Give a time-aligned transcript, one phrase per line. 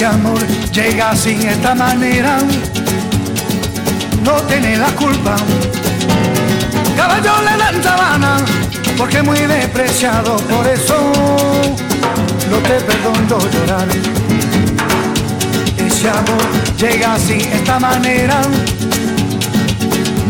[0.00, 0.40] ese amor
[0.72, 2.38] llega sin esta manera,
[4.24, 5.36] no tiene la culpa.
[6.96, 8.36] Caballo le dan sabana,
[8.96, 10.96] porque muy despreciado, por eso
[12.50, 13.88] no te perdono llorar.
[15.76, 16.48] Ese amor
[16.78, 18.40] llega sin esta manera,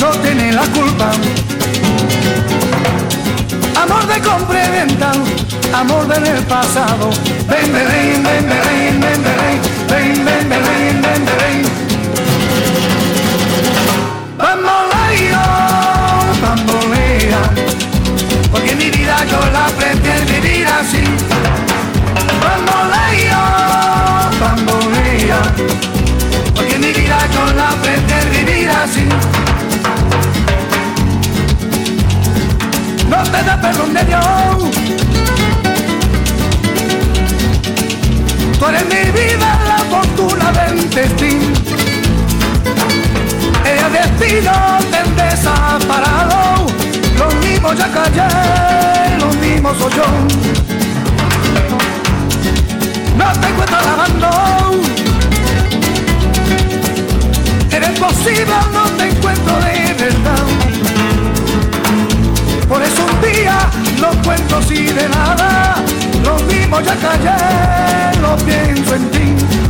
[0.00, 1.12] no tiene la culpa.
[3.80, 5.12] Amor de compra y venta,
[5.72, 7.10] amor del pasado.
[7.48, 9.09] Ven, ven, ven, ven, ven, ven,
[38.60, 39.69] Tú eres mi vida,
[40.00, 41.54] la fortuna del destino.
[43.64, 44.52] El destino
[44.90, 46.66] te desaparado.
[47.18, 50.04] Los mismos ya callé, los mismos soy yo.
[53.16, 54.30] No te encuentro lavando.
[57.70, 60.44] Eres posible, no te encuentro de verdad.
[62.68, 63.58] Por eso un día
[64.00, 65.74] los cuentos y de nada,
[66.24, 69.69] lo mismo ya callé, lo pienso en ti.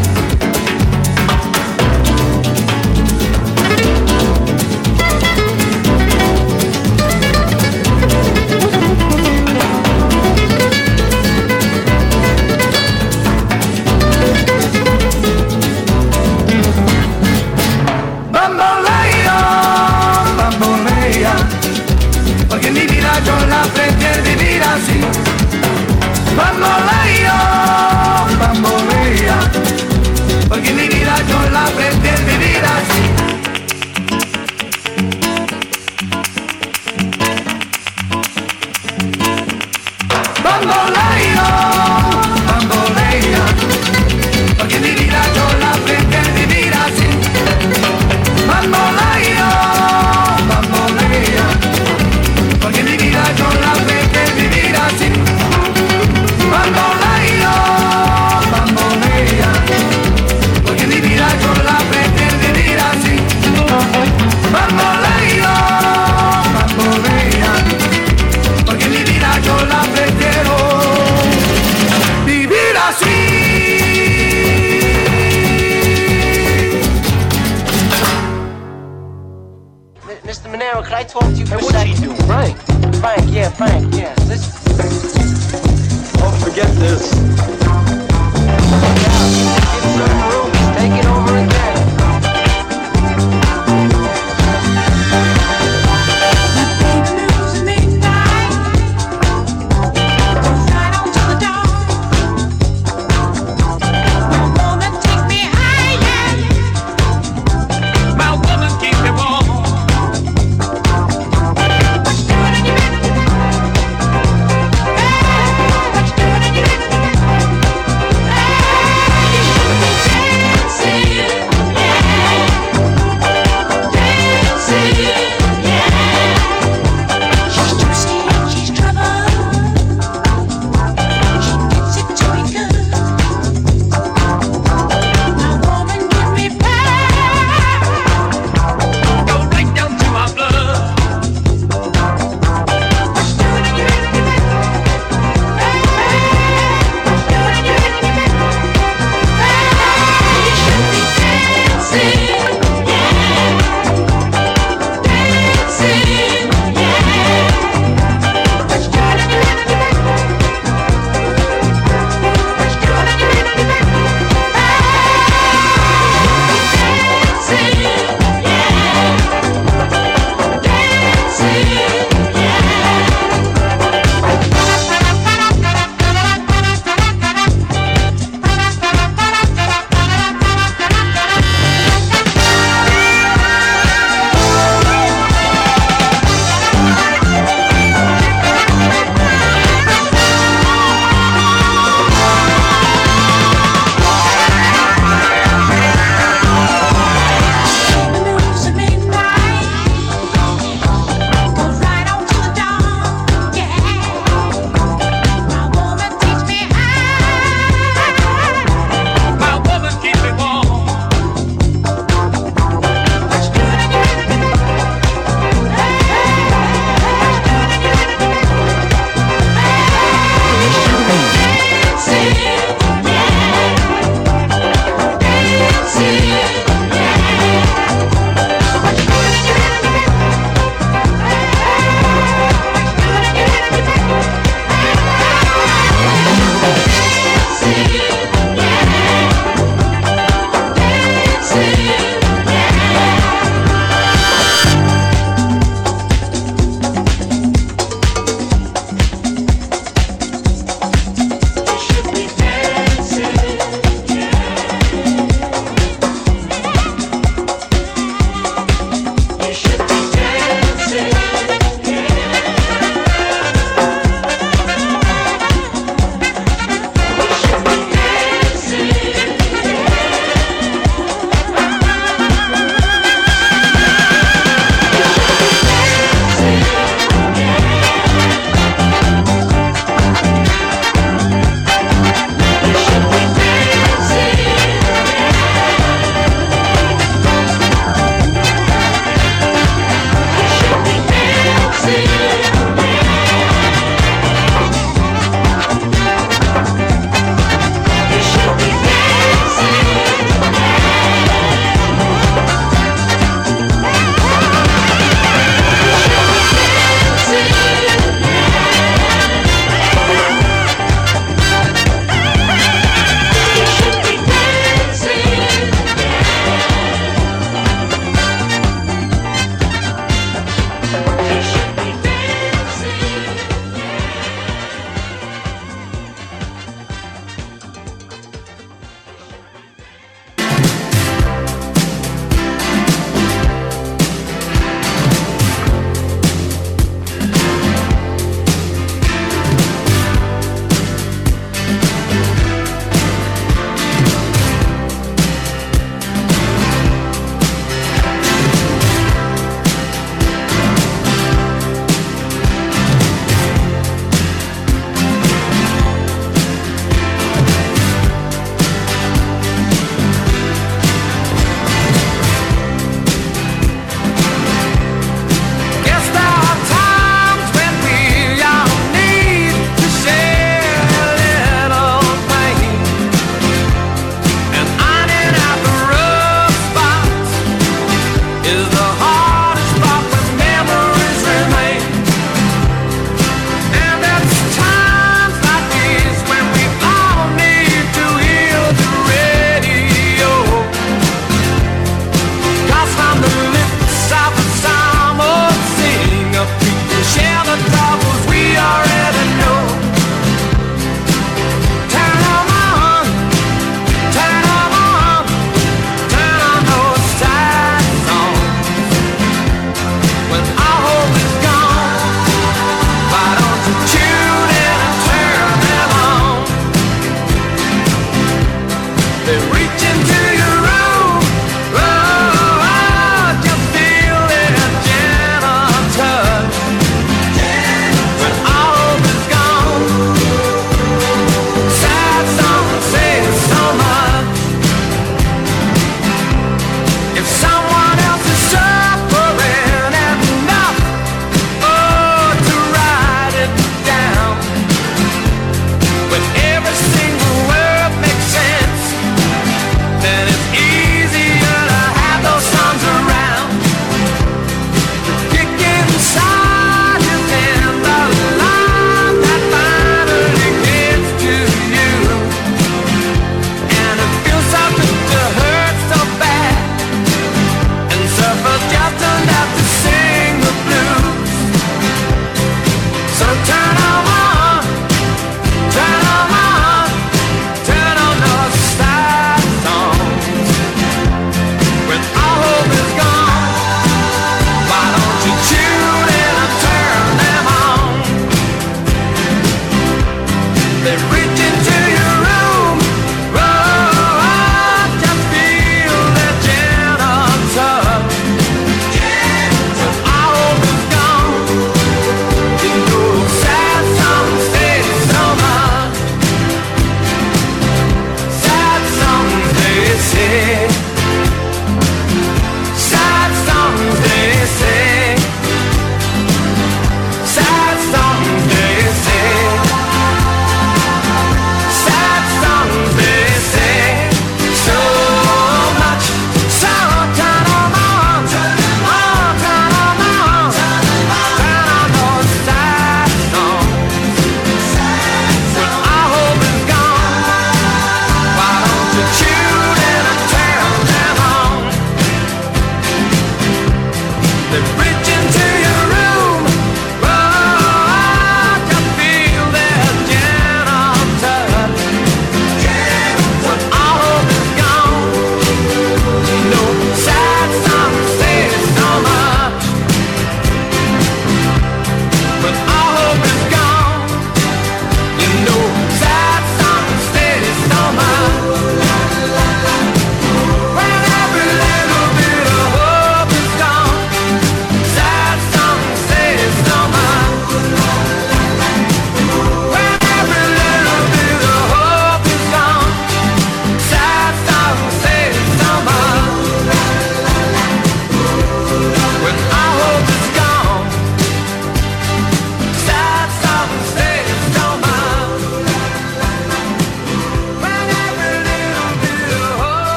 [24.73, 24.99] así.
[26.35, 27.37] Bambolea,
[28.39, 29.37] bambolea,
[30.47, 32.00] porque mi vida yo la prefiero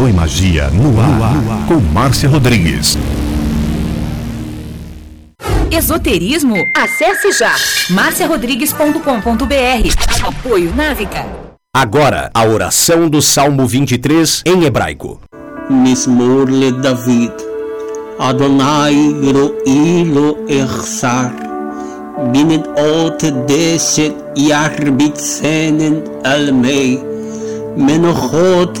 [0.00, 1.34] Tarô e Magia no ar, no ar,
[1.68, 2.96] com Márcia Rodrigues.
[5.70, 6.56] Esoterismo?
[6.74, 7.54] Acesse já
[7.90, 10.26] marciarodrigues.com.br.
[10.26, 11.26] Apoio Návica.
[11.76, 15.20] Agora, a oração do Salmo 23 em hebraico.
[15.68, 17.34] Mismor le David.
[18.18, 18.94] Adonai
[19.34, 21.30] roilo echsar.
[22.32, 26.98] Binet ot deshet yarbit senen almei.
[27.76, 28.80] Menochot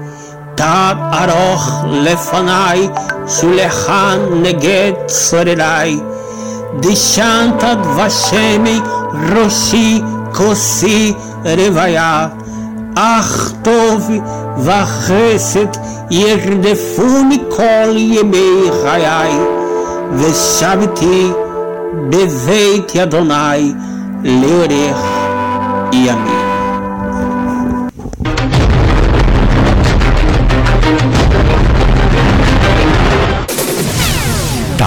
[0.60, 2.88] תד ארוך לפניי,
[3.28, 6.00] שולחן נגד צורריי.
[6.80, 8.80] דשנת דבשמי
[9.34, 11.12] ראשי כוסי
[11.44, 12.28] רוויה.
[12.96, 14.10] אך טוב
[14.58, 15.66] וחסד
[16.10, 19.38] ירדפוני כל ימי חיי,
[20.12, 21.30] ושבתי
[22.10, 23.74] בבית אדוני
[24.24, 24.98] לאורך
[25.92, 26.39] ימים.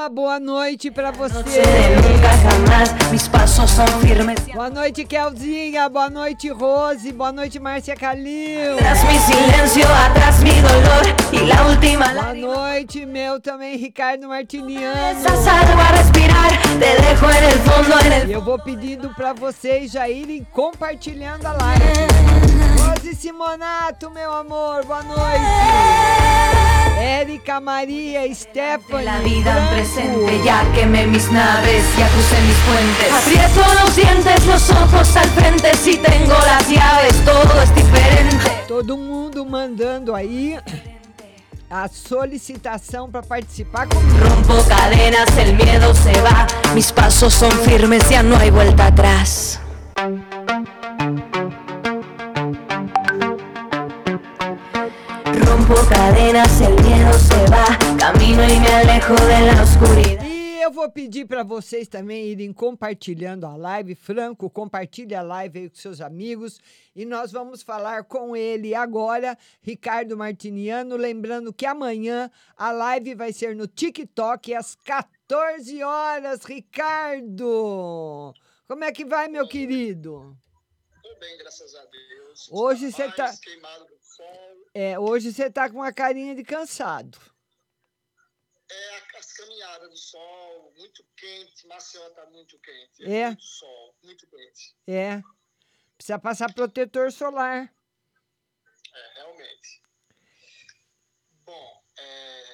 [0.00, 1.60] Uma boa noite pra você.
[4.54, 5.90] Boa noite, Kelzinha.
[5.90, 7.12] Boa noite, Rose.
[7.12, 8.78] Boa noite, Márcia Calil.
[12.10, 15.20] Boa noite, meu também, Ricardo Martiniano.
[18.26, 21.84] E eu vou pedindo pra vocês já irem compartilhando a live.
[22.78, 26.59] Rose Simonato, meu amor, boa noite.
[26.98, 29.04] Érica Maria, Stephanie.
[29.04, 29.70] la vida Branco.
[29.72, 30.40] presente.
[30.44, 33.12] Ya quemé mis naves, ya crucé mis puentes.
[33.12, 35.74] Aprieto los dientes, los ojos al frente.
[35.76, 38.50] Si tengo las llaves, todo es diferente.
[38.68, 40.58] Todo mundo mandando aí
[41.70, 44.18] a solicitação para participar comigo.
[44.18, 46.46] Rompo cadenas, el miedo se va.
[46.74, 49.60] Mis pasos son firmes, ya no hay vuelta atrás.
[55.70, 57.78] Rompo cadenas, el miedo se va.
[57.96, 60.24] Camino y me alejo de la oscuridad.
[60.26, 63.94] E eu vou pedir para vocês também irem compartilhando a live.
[63.94, 66.58] Franco, compartilhe a live aí com seus amigos.
[66.94, 70.96] E nós vamos falar com ele agora, Ricardo Martiniano.
[70.96, 76.42] Lembrando que amanhã a live vai ser no TikTok às 14 horas.
[76.44, 78.34] Ricardo,
[78.66, 80.36] como é que vai, meu querido?
[81.00, 82.48] Tudo bem, graças a Deus.
[82.50, 83.32] Hoje você tá.
[83.40, 84.49] Queimado do sol.
[84.72, 87.18] É, hoje você tá com uma carinha de cansado.
[88.70, 91.66] É a- as caminhadas do sol, muito quente.
[91.66, 93.04] Maceió tá muito quente.
[93.04, 93.26] É?
[93.26, 94.76] Muito sol, muito quente.
[94.86, 95.20] É.
[95.96, 97.74] Precisa passar protetor solar.
[98.94, 99.82] É, realmente.
[101.44, 102.44] Bom, é,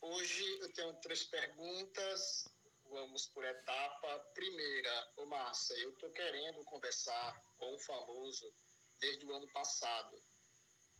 [0.00, 2.48] hoje eu tenho três perguntas.
[2.84, 4.18] Vamos por etapa.
[4.32, 8.54] Primeira, ô Márcia, eu tô querendo conversar com o famoso
[9.00, 10.22] desde o ano passado.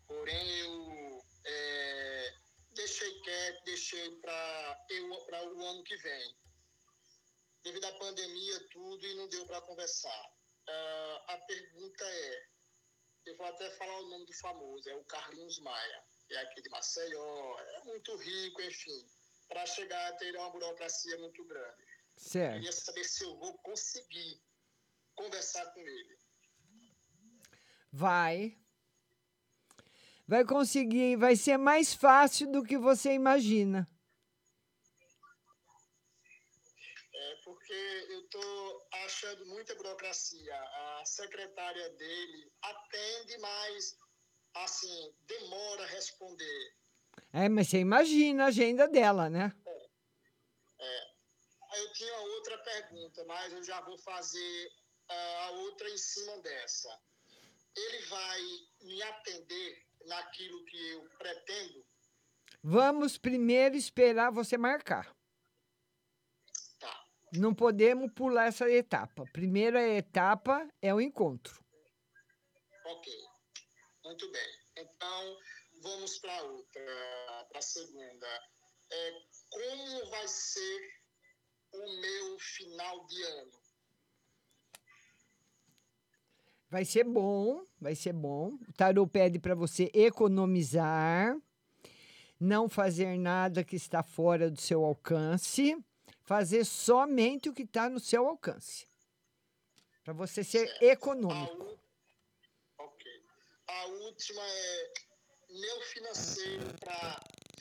[0.07, 2.35] Porém, eu é,
[2.75, 6.37] deixei quieto, deixei para o ano que vem.
[7.63, 10.35] Devido à pandemia, tudo, e não deu para conversar.
[10.69, 12.49] Ah, a pergunta é:
[13.27, 16.69] eu vou até falar o nome do famoso, é o Carlinhos Maia, é aqui de
[16.71, 19.07] Maceió, é muito rico, enfim.
[19.49, 21.85] Para chegar a ter uma burocracia muito grande.
[22.17, 22.55] Certo.
[22.55, 24.43] Queria saber se eu vou conseguir
[25.15, 26.19] conversar com ele.
[27.93, 28.59] Vai.
[30.27, 33.87] Vai conseguir, vai ser mais fácil do que você imagina.
[37.15, 40.55] É porque eu estou achando muita burocracia.
[40.55, 43.99] A secretária dele atende, mas
[44.55, 46.75] assim, demora a responder.
[47.33, 49.53] É, mas você imagina a agenda dela, né?
[50.79, 51.15] É.
[51.71, 54.73] Aí eu tinha outra pergunta, mas eu já vou fazer
[55.09, 56.89] ah, a outra em cima dessa.
[57.77, 58.41] Ele vai
[58.83, 61.85] me atender naquilo que eu pretendo?
[62.63, 65.15] Vamos primeiro esperar você marcar.
[66.79, 67.07] Tá.
[67.35, 69.25] Não podemos pular essa etapa.
[69.33, 71.63] Primeira etapa é o encontro.
[72.87, 73.13] Ok.
[74.05, 74.59] Muito bem.
[74.77, 75.39] Então,
[75.83, 78.27] vamos para outra, para a segunda.
[78.91, 79.11] É,
[79.51, 80.95] como vai ser
[81.73, 83.64] o meu final de ano?
[86.71, 88.59] Vai ser bom, vai ser bom.
[88.69, 91.37] O tarô pede para você economizar,
[92.41, 95.77] não fazer nada que está fora do seu alcance,
[96.25, 98.87] fazer somente o que está no seu alcance.
[100.03, 101.79] Para você ser econômico.
[102.79, 103.11] Ok.
[103.67, 104.93] A última é
[105.51, 107.21] meu financeiro para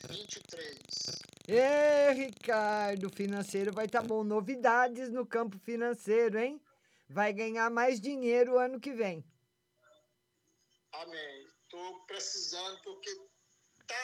[0.09, 1.21] 23.
[1.47, 4.23] Ê, Ricardo, financeiro vai estar bom.
[4.23, 6.59] Novidades no campo financeiro, hein?
[7.09, 9.23] Vai ganhar mais dinheiro o ano que vem.
[10.93, 11.47] Amém.
[11.63, 13.09] Estou precisando porque
[13.87, 13.95] tá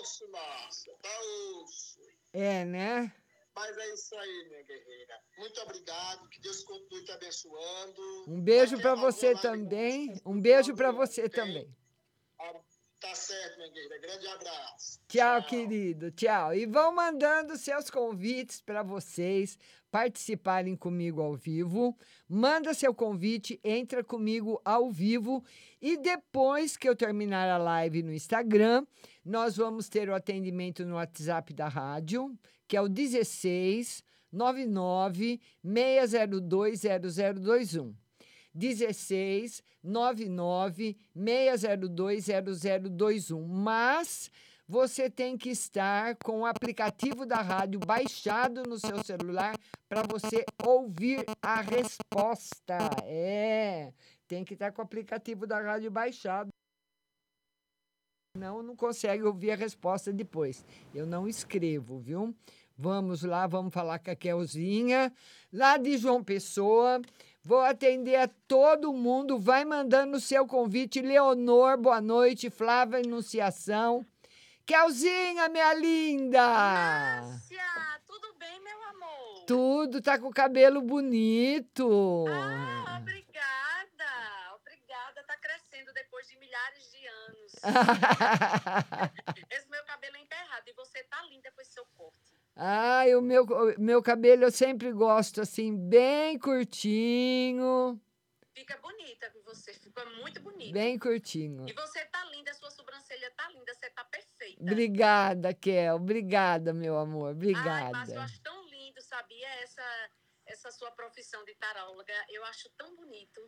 [0.00, 0.94] osso, Márcia.
[1.02, 1.20] Tá
[1.62, 2.00] osso.
[2.32, 3.12] É, né?
[3.54, 5.20] Mas é isso aí, minha guerreira.
[5.38, 6.28] Muito obrigado.
[6.28, 8.24] Que Deus continue te abençoando.
[8.28, 10.20] Um beijo para você também.
[10.26, 11.72] Um beijo para você também.
[12.38, 12.60] Ah,
[13.04, 13.98] Tá certo, minha guerreira.
[13.98, 14.98] Grande abraço.
[15.06, 16.10] Tchau, querido.
[16.10, 16.54] Tchau.
[16.54, 19.58] E vão mandando seus convites para vocês
[19.90, 21.94] participarem comigo ao vivo.
[22.26, 25.44] Manda seu convite, entra comigo ao vivo
[25.82, 28.86] e depois que eu terminar a live no Instagram,
[29.22, 32.34] nós vamos ter o atendimento no WhatsApp da rádio,
[32.66, 38.03] que é o 16 99 602 0021.
[38.54, 43.46] 16 99 602 0021.
[43.46, 44.30] Mas
[44.66, 49.54] você tem que estar com o aplicativo da rádio baixado no seu celular
[49.88, 52.78] para você ouvir a resposta.
[53.04, 53.92] É,
[54.26, 56.48] tem que estar com o aplicativo da rádio baixado.
[58.36, 60.64] Não, não consegue ouvir a resposta depois.
[60.94, 62.34] Eu não escrevo, viu?
[62.76, 65.12] Vamos lá, vamos falar com a Kelzinha,
[65.52, 67.00] lá de João Pessoa.
[67.44, 69.38] Vou atender a todo mundo.
[69.38, 71.02] Vai mandando o seu convite.
[71.02, 72.48] Leonor, boa noite.
[72.48, 74.06] Flávia Anunciação.
[74.64, 76.40] Kelzinha, minha linda!
[76.40, 79.44] Márcia, tudo bem, meu amor?
[79.46, 82.24] Tudo, tá com o cabelo bonito.
[82.30, 85.22] Ah, obrigada, obrigada.
[85.26, 87.52] Tá crescendo depois de milhares de anos.
[89.52, 92.23] Esse meu cabelo é enterrado e você tá linda com esse seu corte.
[92.56, 98.00] Ai, o meu, o meu cabelo eu sempre gosto assim, bem curtinho.
[98.54, 100.72] Fica bonita com você, ficou muito bonita.
[100.72, 101.66] Bem curtinho.
[101.68, 104.62] E você tá linda, sua sobrancelha tá linda, você tá perfeita.
[104.62, 105.96] Obrigada, Kel.
[105.96, 107.28] Obrigada, meu amor.
[107.28, 107.90] Ai, Obrigada.
[107.90, 109.48] Márcia, eu acho tão lindo, sabia?
[109.64, 110.10] Essa,
[110.46, 113.40] essa sua profissão de taróloga, eu acho tão bonito.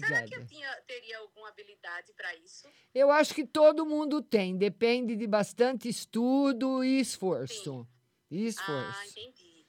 [0.00, 0.46] Será que eu Obrigada.
[0.46, 2.68] tinha, teria alguma habilidade para isso?
[2.92, 7.86] Eu acho que todo mundo tem, depende de bastante estudo e esforço.
[8.30, 9.10] E Ah, esforço.
[9.10, 9.66] entendi.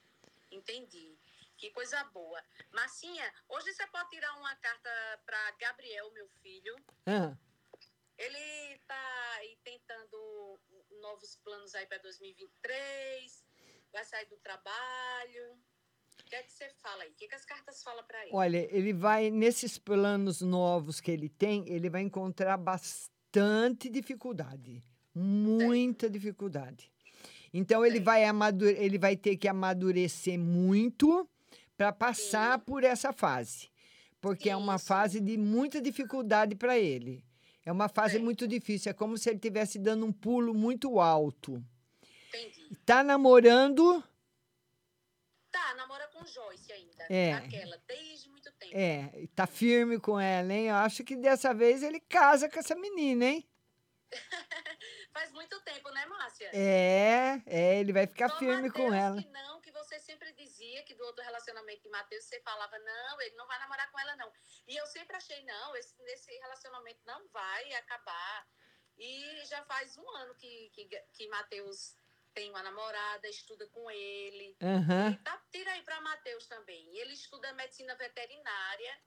[0.52, 1.18] Entendi.
[1.58, 2.42] Que coisa boa.
[2.72, 4.90] Marcinha, hoje você pode tirar uma carta
[5.26, 6.76] para Gabriel, meu filho.
[7.06, 7.36] Ah,
[8.18, 10.60] Ele tá aí tentando
[11.02, 13.46] novos planos aí para 2023,
[13.94, 15.54] vai sair do trabalho.
[16.20, 17.12] O que é que você fala aí?
[17.12, 18.36] O que, que as cartas falam para ele?
[18.36, 24.84] olha, ele vai, nesses planos novos que ele tem, ele vai encontrar bastante dificuldade.
[25.16, 26.92] Muita dificuldade.
[27.54, 31.28] Então, ele vai, amadu- ele vai ter que amadurecer muito
[31.76, 33.70] para passar por essa fase.
[34.22, 37.24] Porque é uma fase de muita dificuldade para ele.
[37.66, 38.90] É uma fase muito difícil.
[38.90, 41.64] É como se ele estivesse dando um pulo muito alto.
[42.30, 42.76] Entendi.
[42.86, 44.04] Tá namorando?
[45.52, 47.06] Tá, namora com Joyce ainda.
[47.10, 47.34] É.
[47.34, 48.72] Aquela, desde muito tempo.
[48.76, 50.68] É, tá firme com ela, hein?
[50.68, 53.48] Eu acho que dessa vez ele casa com essa menina, hein?
[55.20, 56.50] Faz muito tempo, né, Márcia?
[56.54, 59.22] É, é, ele vai ficar Só firme com ela.
[59.22, 63.22] Que não, que você sempre dizia que do outro relacionamento de Matheus, você falava, não,
[63.22, 64.32] ele não vai namorar com ela, não.
[64.66, 68.48] E eu sempre achei, não, esse, esse relacionamento não vai acabar.
[68.98, 71.98] E já faz um ano que, que, que Matheus
[72.34, 74.56] tem uma namorada, estuda com ele.
[74.62, 75.12] Aham.
[75.12, 76.96] E tá, tira aí para Matheus também.
[76.98, 78.98] Ele estuda medicina veterinária.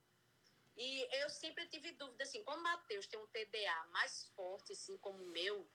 [0.77, 5.23] E eu sempre tive dúvida, assim, como Matheus tem um TDA mais forte, assim, como
[5.23, 5.67] o meu,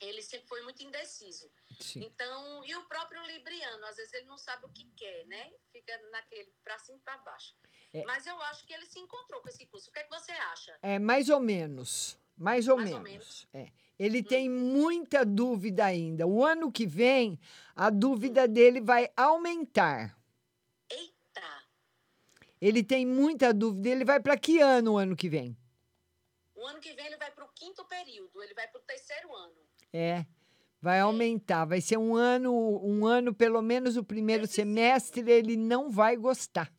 [0.00, 1.50] ele sempre foi muito indeciso.
[1.78, 2.04] Sim.
[2.04, 5.52] Então, e o próprio Libriano, às vezes ele não sabe o que quer, né?
[5.70, 7.54] Fica naquele pra cima e pra baixo.
[7.92, 8.02] É.
[8.04, 9.90] Mas eu acho que ele se encontrou com esse curso.
[9.90, 10.78] O que é que você acha?
[10.82, 12.18] É, mais ou menos.
[12.36, 13.46] Mais ou Mais ou menos.
[13.52, 13.70] É.
[13.98, 16.26] Ele tem muita dúvida ainda.
[16.26, 17.38] O ano que vem,
[17.76, 20.16] a dúvida dele vai aumentar.
[20.88, 21.64] Eita!
[22.58, 23.90] Ele tem muita dúvida.
[23.90, 25.54] Ele vai para que ano o ano que vem?
[26.54, 29.69] O ano que vem ele vai pro quinto período, ele vai pro terceiro ano.
[29.92, 30.24] É.
[30.80, 31.64] Vai aumentar.
[31.66, 36.72] Vai ser um ano, um ano, pelo menos o primeiro semestre, ele não vai gostar.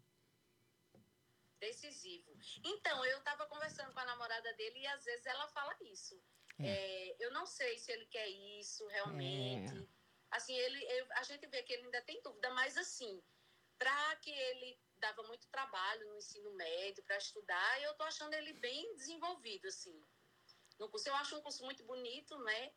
[1.59, 2.31] decisivo.
[2.63, 6.19] Então, eu estava conversando com a namorada dele e às vezes ela fala isso.
[6.59, 8.27] É, eu não sei se ele quer
[8.59, 9.77] isso realmente.
[9.77, 9.87] É.
[10.31, 13.21] Assim, ele, eu- a gente vê que ele ainda tem dúvida, mas assim,
[13.77, 18.53] para que ele dava muito trabalho no ensino médio para estudar, eu tô achando ele
[18.53, 20.03] bem desenvolvido, assim.
[20.79, 22.71] No curso, eu acho um curso muito bonito, né?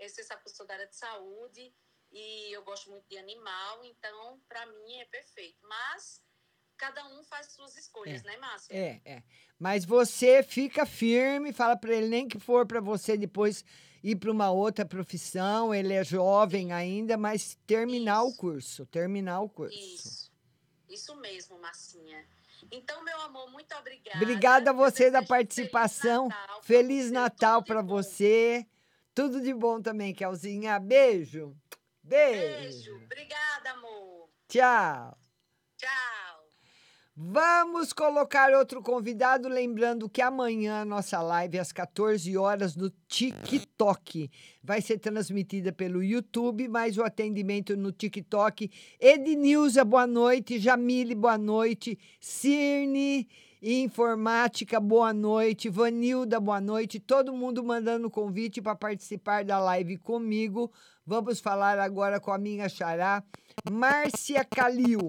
[0.00, 1.72] Esse sabe que eu sou da área de saúde
[2.10, 5.58] e eu gosto muito de animal, então, para mim é perfeito.
[5.62, 6.22] Mas
[6.76, 8.26] cada um faz suas escolhas, É.
[8.26, 8.74] né, Márcia?
[8.74, 9.22] É, é.
[9.58, 13.62] Mas você fica firme, fala para ele nem que for para você depois
[14.02, 15.74] ir para uma outra profissão.
[15.74, 19.78] Ele é jovem ainda, mas terminar o curso, terminar o curso.
[19.78, 20.32] Isso.
[20.88, 22.26] Isso mesmo, Marcinha.
[22.72, 24.16] Então, meu amor, muito obrigada.
[24.16, 26.28] Obrigada a Eu você da participação.
[26.62, 28.66] Feliz Natal para você.
[29.14, 30.78] Tudo de bom também, Kelzinha.
[30.78, 31.56] Beijo.
[32.02, 32.60] Beijo.
[32.60, 33.04] Beijo.
[33.04, 34.28] Obrigada, amor.
[34.48, 35.18] Tchau.
[35.76, 36.20] Tchau.
[37.22, 44.30] Vamos colocar outro convidado, lembrando que amanhã a nossa live às 14 horas no TikTok
[44.62, 48.70] vai ser transmitida pelo YouTube, mas o atendimento no TikTok.
[48.98, 50.58] Ednilza, boa noite.
[50.58, 51.98] Jamile, boa noite.
[52.18, 53.28] Cirne
[53.62, 55.68] Informática, boa noite.
[55.68, 56.98] Vanilda, boa noite.
[56.98, 60.72] Todo mundo mandando convite para participar da live comigo.
[61.04, 63.22] Vamos falar agora com a minha xará,
[63.70, 65.00] Márcia Calil.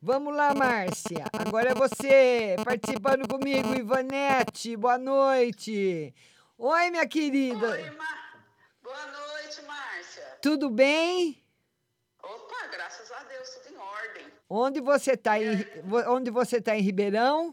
[0.00, 1.24] Vamos lá, Márcia.
[1.32, 4.76] Agora é você participando comigo, Ivanete.
[4.76, 6.14] Boa noite.
[6.56, 7.70] Oi, minha querida.
[7.70, 8.46] Oi, Mar...
[8.84, 10.38] Boa noite, Márcia.
[10.40, 11.42] Tudo bem?
[12.22, 14.26] Opa, graças a Deus, tudo em ordem.
[14.48, 15.42] Onde você está?
[15.42, 15.66] Em,
[16.08, 17.52] onde você tá em Ribeirão?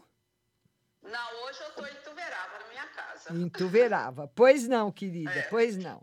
[1.04, 3.34] Não, hoje eu tô em Tuverava, na minha casa.
[3.34, 4.32] Em Tuverava.
[4.34, 5.42] Pois não, querida, É.
[5.42, 6.02] pois não.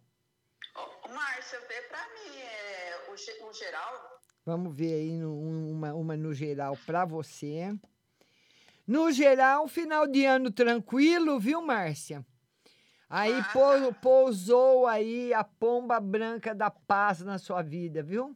[1.03, 4.19] Ô, Márcia, vê pra mim é, o, o geral.
[4.45, 5.37] Vamos ver aí no-
[5.71, 7.73] uma, uma no geral para você.
[8.87, 12.25] No geral, final de ano tranquilo, viu, Márcia?
[13.09, 18.35] Aí pou- pousou aí a pomba branca da paz na sua vida, viu?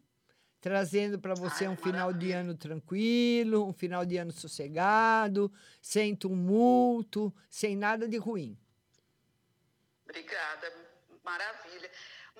[0.65, 7.31] Trazendo para você um final de ano tranquilo, um final de ano sossegado, sem tumulto,
[7.47, 8.57] sem nada de ruim.
[10.05, 10.73] Obrigada,
[11.23, 11.91] maravilha.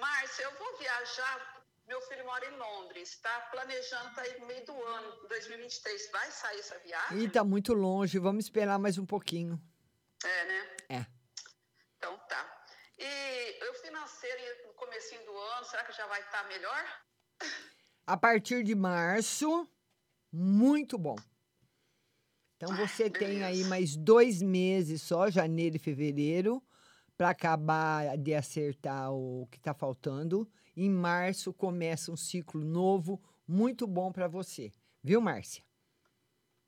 [0.01, 4.65] Márcia, eu vou viajar meu filho mora em Londres, está planejando para ir no meio
[4.65, 6.09] do ano, 2023.
[6.09, 7.19] Vai sair essa viagem?
[7.19, 9.61] Ih, tá muito longe, vamos esperar mais um pouquinho.
[10.23, 10.77] É, né?
[10.89, 11.05] É.
[11.97, 12.65] Então tá.
[12.97, 17.03] E o financeiro no comecinho do ano, será que já vai estar melhor?
[18.08, 19.68] A partir de março,
[20.32, 21.15] muito bom.
[22.56, 26.63] Então você tem aí mais dois meses só, janeiro e fevereiro,
[27.18, 30.50] para acabar de acertar o que está faltando.
[30.76, 34.72] Em março começa um ciclo novo, muito bom para você.
[35.04, 35.63] Viu, Márcia?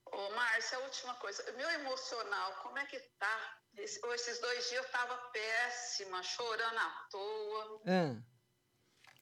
[0.05, 1.43] Ô, Márcia, a última coisa.
[1.55, 3.59] Meu emocional, como é que tá?
[3.75, 7.81] Esse- esses dois dias eu tava péssima, chorando à toa.
[7.85, 8.21] Ah,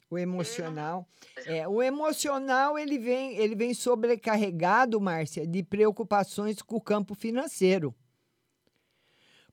[0.09, 1.07] o emocional.
[1.45, 7.93] É, o emocional ele vem, ele vem sobrecarregado, Márcia, de preocupações com o campo financeiro.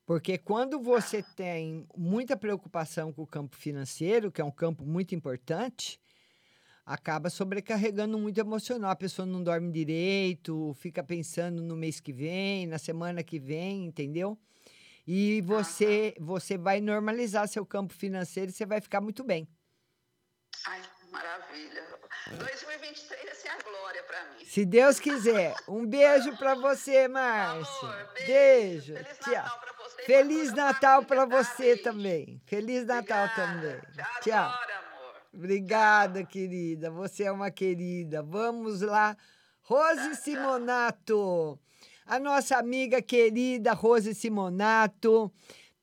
[0.05, 5.15] Porque quando você tem muita preocupação com o campo financeiro, que é um campo muito
[5.15, 5.99] importante,
[6.85, 8.91] acaba sobrecarregando muito emocional.
[8.91, 13.85] A pessoa não dorme direito, fica pensando no mês que vem, na semana que vem,
[13.85, 14.37] entendeu?
[15.07, 19.47] E você, você vai normalizar seu campo financeiro e você vai ficar muito bem.
[20.67, 21.83] Ai, maravilha.
[22.37, 24.45] 2023 vai ser a glória para mim.
[24.45, 25.55] Se Deus quiser.
[25.67, 28.07] Um beijo para você, Márcia.
[28.25, 28.93] beijo.
[29.21, 29.61] Tchau.
[30.05, 32.41] Feliz Natal para você também.
[32.45, 33.79] Feliz Natal também.
[34.21, 34.53] Tchau.
[35.33, 36.91] Obrigada, querida.
[36.91, 38.21] Você é uma querida.
[38.21, 39.17] Vamos lá.
[39.61, 41.59] Rose Simonato.
[42.05, 45.31] A nossa amiga querida Rose Simonato.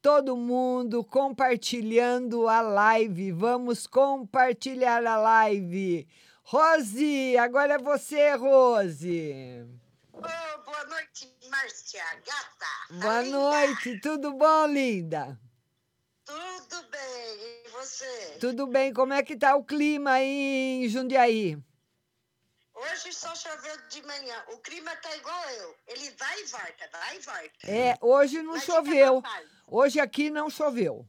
[0.02, 3.32] Todo mundo compartilhando a live.
[3.32, 6.08] Vamos compartilhar a live.
[6.42, 9.66] Rose, agora é você, Rose.
[10.12, 13.00] boa noite, Márcia, gata.
[13.02, 15.38] Boa noite, tudo bom, linda?
[16.24, 18.38] Tudo bem, e você?
[18.40, 21.58] Tudo bem, como é que tá o clima aí em Jundiaí?
[22.80, 24.44] Hoje só choveu de manhã.
[24.48, 25.76] O clima tá igual eu.
[25.86, 27.70] Ele vai e volta, vai e volta.
[27.70, 29.22] É, hoje não ficar choveu.
[29.66, 31.06] Hoje aqui não choveu.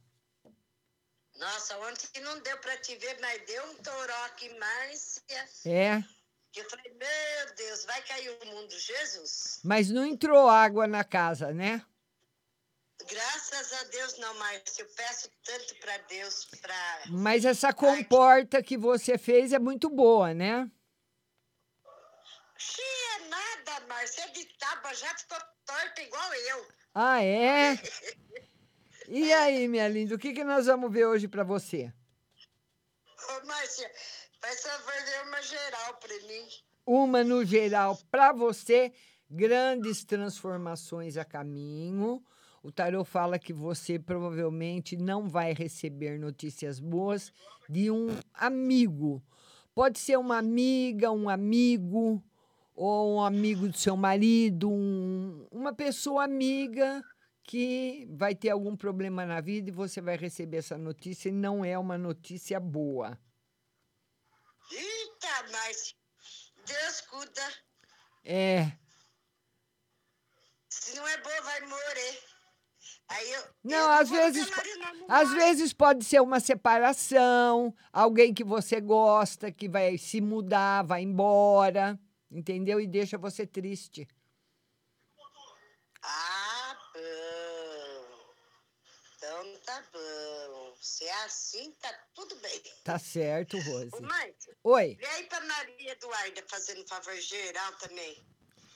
[1.36, 5.50] Nossa, ontem não deu pra te ver, mas deu um toró aqui, Márcia.
[5.66, 6.04] É,
[6.52, 9.60] Que eu falei, meu Deus, vai cair o mundo, Jesus?
[9.64, 11.84] mas não entrou água na casa, né?
[13.10, 14.84] Graças a Deus não, Márcia.
[14.84, 17.02] Eu peço tanto pra Deus, pra...
[17.10, 20.70] Mas essa comporta que você fez é muito boa, né?
[22.62, 22.82] Xi,
[23.16, 24.24] é nada, Márcia.
[24.24, 26.68] É de tábua, já ficou torta igual eu.
[26.94, 27.76] Ah, é?
[29.14, 31.92] E aí, minha linda, o que, que nós vamos ver hoje para você?
[33.18, 33.92] Ô, Márcia,
[34.40, 36.48] faz favor, dê uma geral pra mim.
[36.86, 38.94] Uma no geral para você,
[39.30, 42.24] grandes transformações a caminho.
[42.64, 47.34] O tarô fala que você provavelmente não vai receber notícias boas
[47.68, 49.22] de um amigo.
[49.74, 52.24] Pode ser uma amiga, um amigo,
[52.76, 57.04] ou um amigo do seu marido, um- uma pessoa amiga
[57.44, 61.66] que vai ter algum problema na vida e você vai receber essa notícia e não
[61.66, 63.20] é uma notícia boa.
[64.72, 65.96] Eita, Márcia.
[66.66, 67.42] Deus cuida.
[68.24, 68.72] É.
[70.70, 72.20] Se não é boa, vai morrer.
[73.10, 73.44] Aí eu.
[73.64, 74.50] Não, eu às vezes,
[75.10, 81.02] às vezes pode ser uma separação, alguém que você gosta, que vai se mudar, vai
[81.02, 82.00] embora,
[82.32, 82.80] entendeu?
[82.80, 84.08] E deixa você triste.
[86.04, 88.12] Ah, bom.
[89.16, 90.74] Então tá bom.
[90.82, 92.62] Se é assim, tá tudo bem.
[92.84, 93.90] Tá certo, Rose.
[93.94, 94.58] Ô, Márcia.
[94.64, 94.98] Oi.
[95.00, 98.18] E aí pra Maria Eduarda fazendo favor geral também.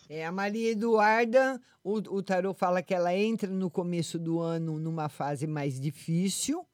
[0.08, 4.78] É, a Maria Eduarda, o, o tarô fala que ela entra no começo do ano
[4.78, 6.68] numa fase mais difícil,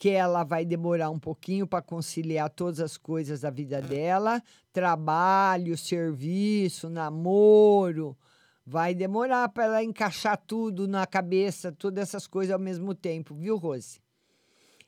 [0.00, 4.42] que ela vai demorar um pouquinho para conciliar todas as coisas da vida dela,
[4.72, 8.16] trabalho, serviço, namoro.
[8.64, 13.58] Vai demorar para ela encaixar tudo na cabeça, todas essas coisas ao mesmo tempo, viu,
[13.58, 14.00] Rose?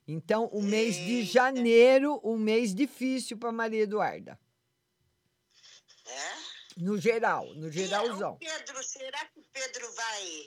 [0.09, 4.41] Então, o mês de janeiro, um mês difícil para Maria Eduarda.
[6.07, 6.83] É?
[6.83, 8.33] No geral, no E geralzão.
[8.33, 10.47] o Pedro, será que o Pedro vai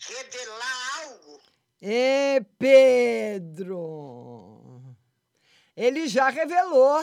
[0.00, 1.40] revelar algo?
[1.82, 3.80] Ê, Pedro!
[5.74, 7.02] Ele já revelou.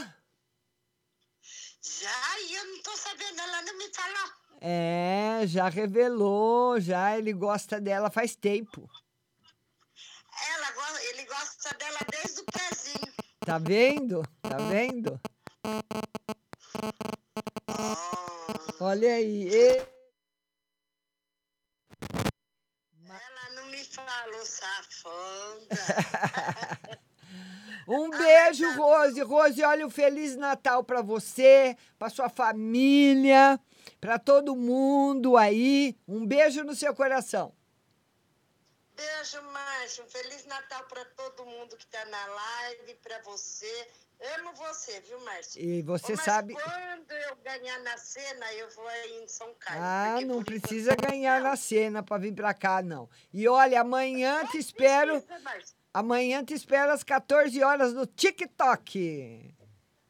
[1.81, 4.31] Já, e eu não tô sabendo, ela não me falou.
[4.61, 8.87] É, já revelou, já ele gosta dela faz tempo.
[10.49, 13.13] Ela, ele gosta dela desde o pezinho.
[13.39, 14.21] Tá vendo?
[14.41, 15.19] Tá vendo?
[18.79, 19.47] Olha aí.
[19.47, 19.87] ê.
[23.09, 25.77] Ela não me falou, safanda.
[27.87, 29.21] Um beijo beijo, Rose.
[29.21, 33.57] Rose, olha um Feliz Natal pra você, pra sua família,
[34.01, 35.97] pra todo mundo aí.
[36.05, 37.55] Um beijo no seu coração.
[38.93, 40.03] Beijo, Márcio.
[40.03, 43.87] Um Feliz Natal para todo mundo que tá na live, para você.
[44.37, 45.61] Amo você, viu, Márcio?
[45.61, 49.83] E você mas sabe- quando eu ganhar na cena, eu vou aí em São Carlos.
[49.83, 53.07] Ah, não precisa ganhar na cena pra vir pra cá, não.
[53.31, 55.21] E olha, amanhã te espero.
[55.21, 55.75] Precisa.
[55.93, 59.55] Amanhã te espero às 14 horas no TikTok.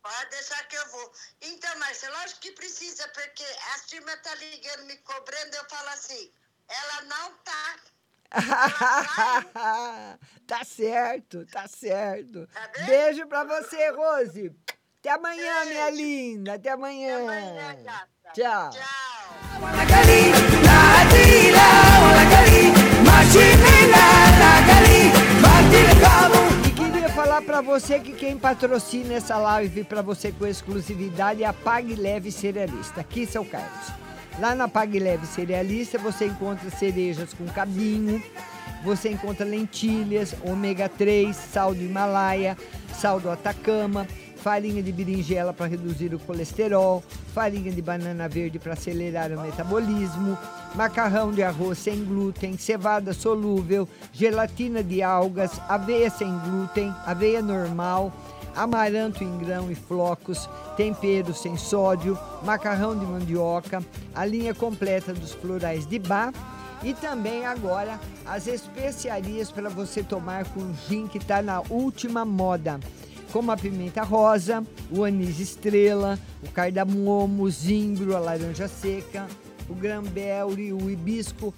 [0.02, 1.12] Pode deixar que eu vou.
[1.42, 6.32] Então, Márcia, lógico que precisa, porque a turma tá ligando, me cobrando, eu falo assim,
[6.68, 7.76] ela não tá.
[10.48, 12.48] tá certo, tá certo.
[12.86, 14.52] Beijo pra você, Rose.
[15.00, 16.54] Até amanhã, minha linda.
[16.56, 17.20] Até amanhã.
[18.34, 18.70] Tchau.
[26.66, 31.46] E queria falar pra você que quem patrocina essa live pra você com exclusividade é
[31.48, 34.07] a Pague Leve Cerealista, aqui em São Carlos.
[34.40, 38.22] Lá na Pague Leve Cerealista você encontra cerejas com cabinho,
[38.84, 42.56] você encontra lentilhas, ômega 3, sal do Himalaia,
[42.94, 44.08] sal do Atacama,
[44.38, 50.38] farinha de berinjela para reduzir o colesterol, farinha de banana verde para acelerar o metabolismo,
[50.76, 58.14] macarrão de arroz sem glúten, cevada solúvel, gelatina de algas, aveia sem glúten, aveia normal,
[58.58, 63.84] amaranto em grão e flocos, tempero sem sódio, macarrão de mandioca,
[64.16, 66.34] a linha completa dos florais de bar
[66.84, 72.80] e também agora as especiarias para você tomar com gin que está na última moda.
[73.32, 79.28] Como a pimenta rosa, o anis estrela, o cardamomo, o zimbro, a laranja seca,
[79.70, 81.54] o grambelre, o hibisco.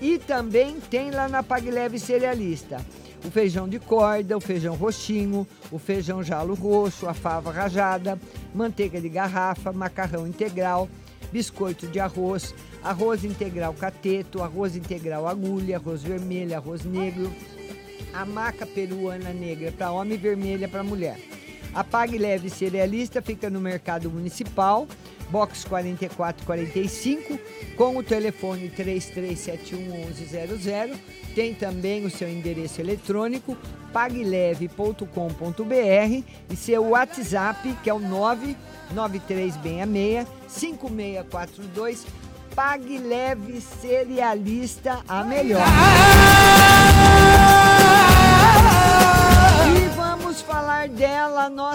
[0.00, 2.80] E também tem lá na Pagleve Cerealista
[3.24, 8.18] o feijão de corda, o feijão roxinho, o feijão jalo roxo, a fava rajada,
[8.54, 10.88] manteiga de garrafa, macarrão integral,
[11.32, 17.32] biscoito de arroz, arroz integral cateto, arroz integral agulha, arroz vermelho, arroz negro,
[18.12, 21.18] a maca peruana negra para homem e vermelha para mulher.
[21.74, 24.86] A Pague Leve Cerealista fica no Mercado Municipal,
[25.30, 27.38] box 4445,
[27.76, 30.96] com o telefone 33711100.
[31.34, 33.56] Tem também o seu endereço eletrônico
[33.92, 35.04] pagleve.com.br
[36.50, 42.06] e seu WhatsApp, que é o 99366 5642.
[42.54, 45.66] Pague Leve Cerealista, a melhor.
[47.44, 47.47] E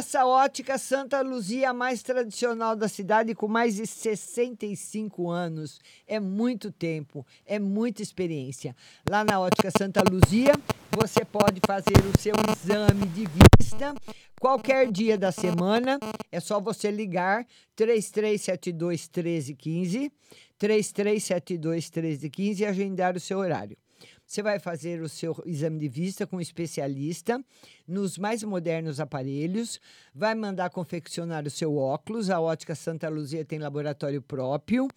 [0.04, 5.30] dela, a nossa ótica Santa Luzia, a mais tradicional da cidade, com mais de 65
[5.30, 5.80] anos.
[6.06, 8.76] É muito tempo, é muita experiência.
[9.10, 10.54] Lá na ótica Santa Luzia,
[10.92, 13.94] você pode fazer o seu exame de vista
[14.40, 15.98] qualquer dia da semana.
[16.32, 17.46] É só você ligar
[17.76, 20.12] 3372 1315,
[20.58, 23.78] 3372 1315 e agendar o seu horário.
[24.34, 27.40] Você vai fazer o seu exame de vista com um especialista
[27.88, 29.80] nos mais modernos aparelhos,
[30.12, 32.32] vai mandar confeccionar o seu óculos.
[32.32, 34.88] A Ótica Santa Luzia tem laboratório próprio.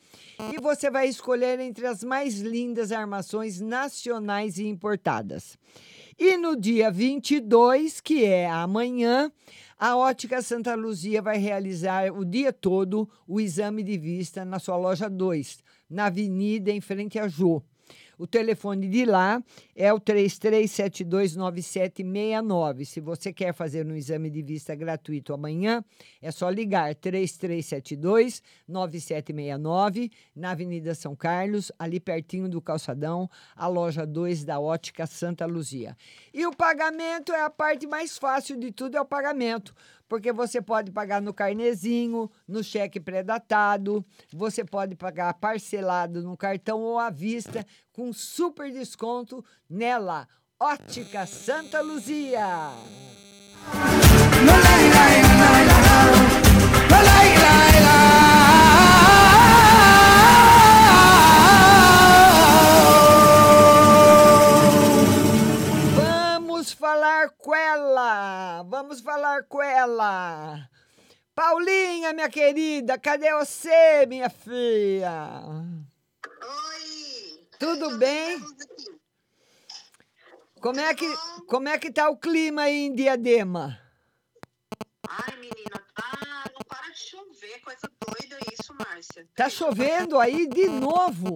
[0.50, 5.58] E você vai escolher entre as mais lindas armações nacionais e importadas.
[6.18, 9.30] E no dia 22, que é amanhã,
[9.78, 14.78] a Ótica Santa Luzia vai realizar o dia todo o exame de vista na sua
[14.78, 15.58] loja 2,
[15.90, 17.62] na Avenida em frente a Jô.
[18.18, 19.44] O telefone de lá
[19.74, 22.86] é o 33729769.
[22.86, 25.84] Se você quer fazer um exame de vista gratuito amanhã,
[26.22, 34.06] é só ligar 3372 9769 na Avenida São Carlos, ali pertinho do Calçadão, a loja
[34.06, 35.94] 2 da Ótica Santa Luzia.
[36.32, 39.74] E o pagamento é a parte mais fácil de tudo, é o pagamento
[40.08, 46.80] porque você pode pagar no carnezinho, no cheque pré-datado, você pode pagar parcelado no cartão
[46.80, 50.28] ou à vista, com super desconto nela.
[50.58, 52.70] Ótica Santa Luzia.
[67.26, 68.62] Falar com ela.
[68.64, 70.68] Vamos falar com ela.
[71.34, 75.42] Paulinha, minha querida, cadê você, minha filha?
[76.24, 77.46] Oi.
[77.58, 78.40] Tudo bem?
[80.60, 81.06] Como é que
[81.46, 83.78] como é que tá o clima aí em Diadema?
[85.08, 89.28] Ai, menina, tá, não para de chover, coisa doida isso, Márcia.
[89.34, 91.32] Tá chovendo aí de novo?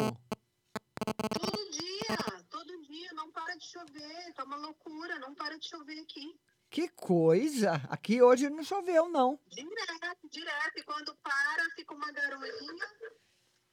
[1.04, 5.98] Todo dia, todo dia, não para de chover, tá uma loucura, não para de chover
[6.00, 6.38] aqui.
[6.70, 7.72] Que coisa!
[7.88, 9.40] Aqui hoje não choveu, não.
[9.48, 10.78] Direto, direto.
[10.78, 12.86] E quando para, fica uma garoinha,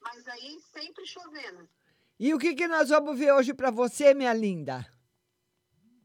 [0.02, 1.70] mas aí sempre chovendo.
[2.20, 4.86] E o que, que nós vamos ver hoje para você, minha linda?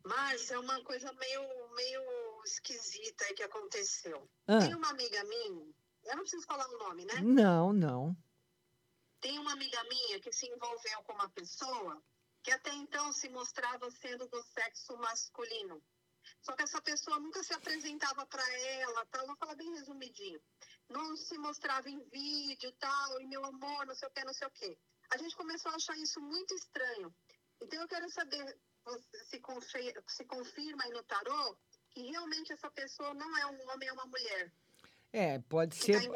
[0.04, 1.42] Mas é uma coisa meio,
[1.74, 4.28] meio esquisita aí que aconteceu.
[4.46, 4.58] Ah.
[4.58, 5.72] Tem uma amiga minha,
[6.04, 7.20] eu não preciso falar o nome, né?
[7.22, 8.16] Não, não.
[9.22, 12.02] Tem uma amiga minha que se envolveu com uma pessoa
[12.42, 15.82] que até então se mostrava sendo do sexo masculino.
[16.40, 18.46] Só que essa pessoa nunca se apresentava para
[18.80, 20.40] ela, tal, vou falar bem resumidinho.
[20.88, 24.48] Não se mostrava em vídeo, tal, e meu amor, não sei o que, não sei
[24.48, 24.76] o que.
[25.10, 27.14] A gente começou a achar isso muito estranho.
[27.60, 28.58] Então eu quero saber
[29.30, 31.56] se, confe- se confirma aí no tarô
[31.90, 34.52] que realmente essa pessoa não é um homem, é uma mulher.
[35.12, 36.10] É, pode tá ser.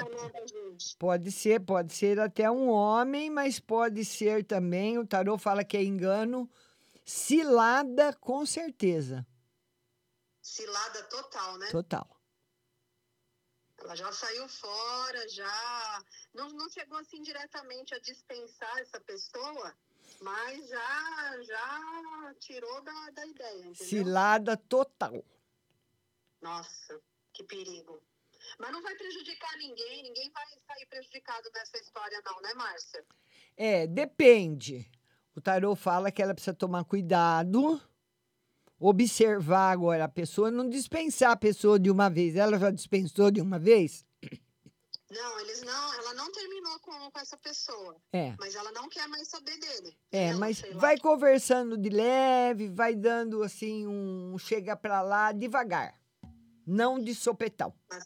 [0.98, 5.76] Pode ser, pode ser até um homem, mas pode ser também, o tarô fala que
[5.76, 6.50] é engano,
[7.04, 9.26] cilada com certeza.
[10.40, 11.68] Cilada total, né?
[11.70, 12.16] Total.
[13.78, 16.04] Ela já saiu fora, já.
[16.34, 19.74] Não, não chegou assim diretamente a dispensar essa pessoa,
[20.20, 23.74] mas já, já tirou da, da ideia, entendeu?
[23.86, 25.22] Cilada total.
[26.40, 27.00] Nossa,
[27.32, 28.02] que perigo.
[28.58, 33.04] Mas não vai prejudicar ninguém, ninguém vai sair prejudicado nessa história, não, né, Márcia?
[33.56, 34.90] É, depende.
[35.34, 37.80] O tarô fala que ela precisa tomar cuidado,
[38.78, 42.36] observar agora a pessoa, não dispensar a pessoa de uma vez.
[42.36, 44.04] Ela já dispensou de uma vez?
[45.10, 47.96] Não, eles não, ela não terminou com, com essa pessoa.
[48.12, 48.34] É.
[48.38, 49.96] Mas ela não quer mais saber dele.
[50.10, 55.94] É, Ela, mas vai conversando de leve, vai dando assim um chega pra lá devagar.
[56.66, 57.72] Não de sopetão.
[57.88, 58.00] Tá.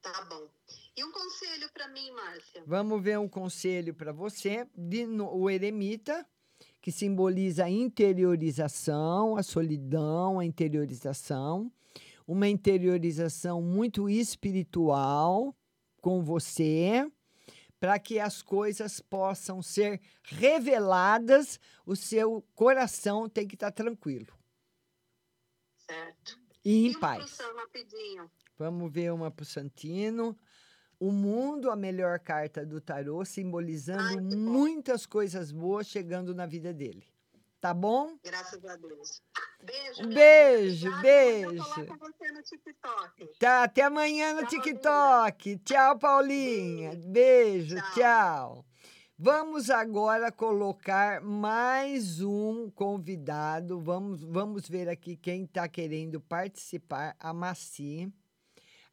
[0.00, 0.48] Tá bom.
[0.96, 2.62] E um conselho pra mim, Márcia?
[2.66, 4.66] Vamos ver um conselho para você.
[4.76, 6.26] De no- o eremita,
[6.80, 11.70] que simboliza a interiorização, a solidão, a interiorização.
[12.26, 15.54] Uma interiorização muito espiritual
[16.00, 17.10] com você,
[17.80, 24.36] para que as coisas possam ser reveladas, o seu coração tem que estar tranquilo
[25.78, 26.37] Certo.
[26.64, 27.36] E em paz.
[27.36, 28.30] pro.
[28.58, 30.36] Vamos ver uma para o Santino.
[31.00, 37.06] O mundo, a melhor carta do tarô, simbolizando muitas coisas boas chegando na vida dele.
[37.60, 38.16] Tá bom?
[38.24, 39.22] Graças a Deus.
[39.62, 40.02] Beijo.
[40.02, 41.02] Um beijo, amiga.
[41.02, 41.80] beijo.
[41.80, 43.38] Eu você no TikTok.
[43.38, 45.58] Tá, até amanhã no TikTok.
[45.58, 46.92] Tchau, Paulinha.
[47.04, 48.64] Beijo, tchau.
[49.20, 53.80] Vamos agora colocar mais um convidado.
[53.80, 57.16] Vamos, vamos ver aqui quem está querendo participar.
[57.18, 58.12] A Maci.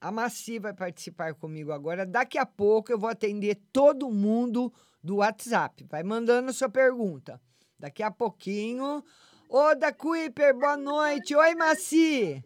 [0.01, 2.07] A Maci vai participar comigo agora.
[2.07, 4.73] Daqui a pouco eu vou atender todo mundo
[5.03, 5.83] do WhatsApp.
[5.83, 7.39] Vai mandando sua pergunta.
[7.77, 9.03] Daqui a pouquinho.
[9.47, 11.35] Ô, da Kuiper, boa noite.
[11.35, 12.43] Oi, Maci.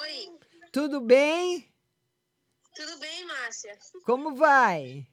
[0.00, 0.38] Oi,
[0.72, 1.68] Tudo bem?
[2.76, 3.76] tudo bem, Márcia?
[4.04, 5.04] Como vai?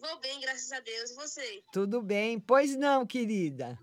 [0.00, 1.10] Vou bem, graças a Deus.
[1.10, 1.62] E você?
[1.72, 2.38] Tudo bem.
[2.40, 3.78] Pois não, querida.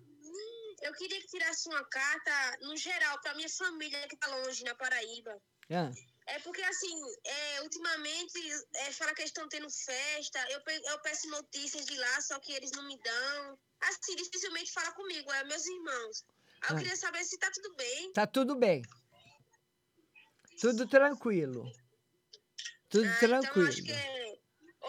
[0.81, 4.75] Eu queria que tirasse uma carta, no geral, para minha família que tá longe, na
[4.75, 5.35] Paraíba.
[5.69, 5.91] Ah,
[6.27, 6.95] É porque, assim,
[7.25, 8.37] é, ultimamente,
[8.75, 12.39] é, fala que eles estão tendo festa, eu, pe- eu peço notícias de lá, só
[12.39, 13.59] que eles não me dão.
[13.81, 16.25] Assim, dificilmente fala comigo, é meus irmãos.
[16.61, 16.79] Aí eu Ah.
[16.79, 18.11] queria saber se tá tudo bem.
[18.13, 18.81] tá tudo bem.
[20.59, 21.71] Tudo tranquilo.
[22.89, 23.83] Tudo Então, eu acho tranquilo.
[23.85, 24.36] que é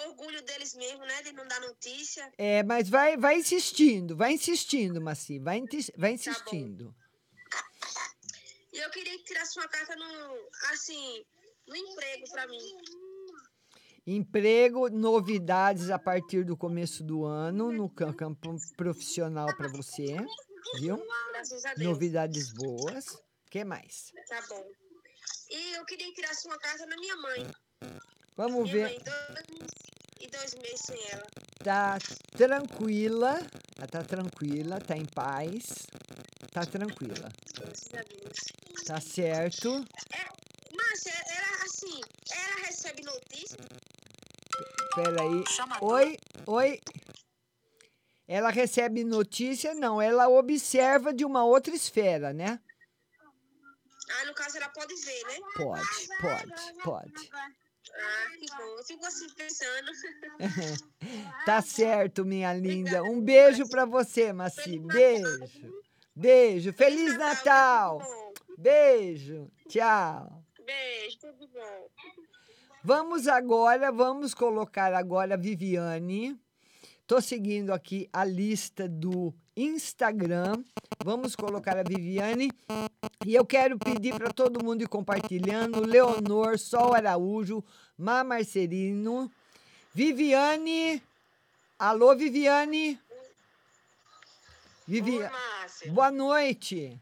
[0.08, 2.30] orgulho deles mesmo, né, de não dar notícia.
[2.38, 5.38] É, mas vai, vai insistindo, vai insistindo, Maci.
[5.38, 6.94] Vai, inti- Tá vai insistindo.
[8.72, 11.24] E eu queria que tirasse uma carta no, assim,
[11.66, 12.58] no emprego para mim.
[14.06, 20.16] Emprego, novidades a partir do começo do ano no cam- campo profissional para você,
[20.80, 20.96] viu?
[21.32, 21.88] Graças a Deus.
[21.92, 23.06] Novidades boas.
[23.14, 24.10] O que mais?
[24.28, 24.64] Tá bom.
[25.50, 27.50] E eu queria que tirasse uma carta na minha mãe.
[28.38, 28.94] Vamos minha ver.
[28.94, 29.72] mãe, dois
[30.20, 31.26] e dois meses sem ela.
[31.58, 31.98] Tá
[32.36, 33.40] tranquila.
[33.76, 35.88] Ela tá tranquila, tá em paz.
[36.52, 37.28] Tá tranquila.
[37.54, 38.84] Graças a Deus.
[38.86, 39.84] Tá certo.
[40.72, 43.58] Márcia, ela assim, ela recebe notícia.
[44.94, 45.44] Peraí.
[45.80, 46.16] Oi,
[46.46, 46.80] oi.
[48.28, 49.74] Ela recebe notícia?
[49.74, 52.60] Não, ela observa de uma outra esfera, né?
[54.10, 55.38] Ah, no caso ela pode ver, né?
[55.56, 57.30] Pode, pode, pode.
[57.94, 58.82] Ah, que bom.
[58.84, 59.90] Fico assim pensando.
[61.44, 63.02] tá certo, minha linda.
[63.02, 64.78] Um beijo pra você, Maci.
[64.78, 65.74] Beijo.
[66.14, 66.72] Beijo.
[66.72, 68.00] Feliz Natal.
[68.56, 69.50] Beijo.
[69.68, 70.44] Tchau.
[70.64, 71.88] Beijo, tudo bom.
[72.82, 76.38] Vamos agora, vamos colocar agora a Viviane.
[77.08, 80.62] Tô seguindo aqui a lista do Instagram.
[81.02, 82.50] Vamos colocar a Viviane
[83.24, 85.86] E eu quero pedir para todo mundo ir compartilhando.
[85.86, 87.64] Leonor, Sol Araújo,
[87.96, 89.32] Má Marcelino,
[89.94, 91.02] Viviane.
[91.78, 93.00] Alô, Viviane.
[94.86, 95.16] Vivi...
[95.16, 95.90] Oi, Márcia.
[95.90, 97.00] Boa noite.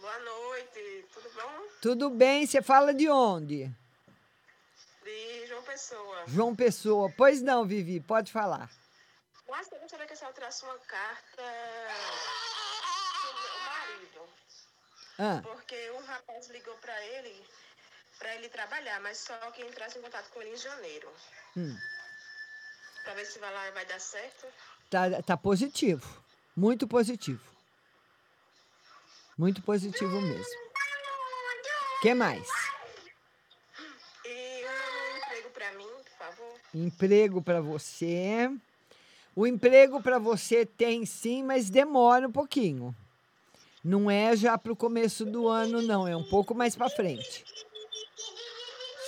[0.00, 1.66] Boa noite, tudo bom?
[1.82, 2.46] Tudo bem?
[2.46, 3.70] Você fala de onde?
[5.72, 6.24] Pessoa.
[6.26, 7.12] João Pessoa.
[7.16, 8.70] Pois não, Vivi, pode falar.
[9.48, 11.42] Márcia, eu gostaria que a senhora uma carta
[13.20, 14.28] pro meu marido.
[15.18, 15.40] Ah.
[15.42, 17.46] Porque um rapaz ligou para ele,
[18.18, 21.12] para ele trabalhar, mas só que entrasse em contato com ele em janeiro.
[21.56, 21.76] Hum,
[23.04, 24.46] Para ver se vai lá e vai dar certo.
[24.90, 26.22] tá, tá positivo.
[26.56, 27.44] Muito positivo.
[29.36, 30.62] Muito positivo mesmo.
[32.00, 32.46] que mais?
[34.24, 36.60] E um emprego para mim, por favor.
[36.74, 38.50] Emprego para você.
[39.34, 42.94] O emprego para você tem sim, mas demora um pouquinho.
[43.84, 46.06] Não é já para o começo do ano, não.
[46.06, 47.44] É um pouco mais para frente.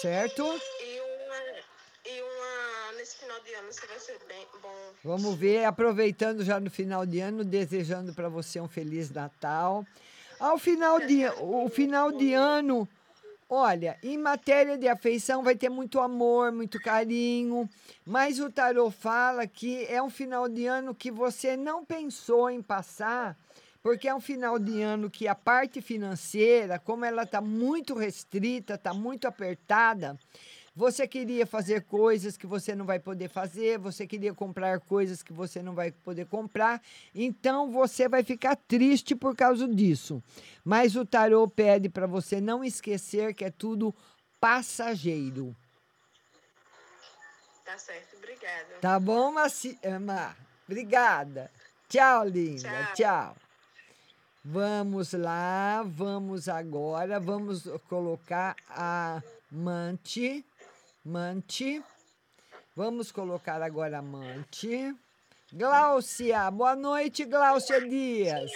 [0.00, 0.42] Certo?
[0.42, 1.36] E uma,
[2.04, 4.90] e uma nesse final de ano, se vai ser bem bom.
[5.04, 9.86] Vamos ver, aproveitando já no final de ano, desejando para você um feliz Natal.
[10.40, 12.88] Ao final de o final de ano,
[13.48, 17.68] olha, em matéria de afeição vai ter muito amor, muito carinho,
[18.04, 22.62] mas o tarô fala que é um final de ano que você não pensou em
[22.62, 23.36] passar,
[23.82, 28.74] porque é um final de ano que a parte financeira, como ela está muito restrita,
[28.74, 30.18] está muito apertada,
[30.74, 35.32] você queria fazer coisas que você não vai poder fazer, você queria comprar coisas que
[35.32, 36.82] você não vai poder comprar,
[37.14, 40.22] então você vai ficar triste por causa disso.
[40.64, 43.94] Mas o tarô pede para você não esquecer que é tudo
[44.40, 45.54] passageiro.
[47.64, 48.74] Tá certo, obrigada.
[48.80, 49.78] Tá bom, Maci...
[49.82, 49.98] eh?
[50.66, 51.50] Obrigada.
[51.88, 52.90] Tchau, linda.
[52.94, 53.36] Tchau.
[54.44, 60.44] Vamos lá, vamos agora, vamos colocar a Mante.
[61.04, 61.82] Mante.
[62.74, 64.96] Vamos colocar agora a Mante.
[65.52, 68.50] Gláucia, boa noite, Gláucia Dias.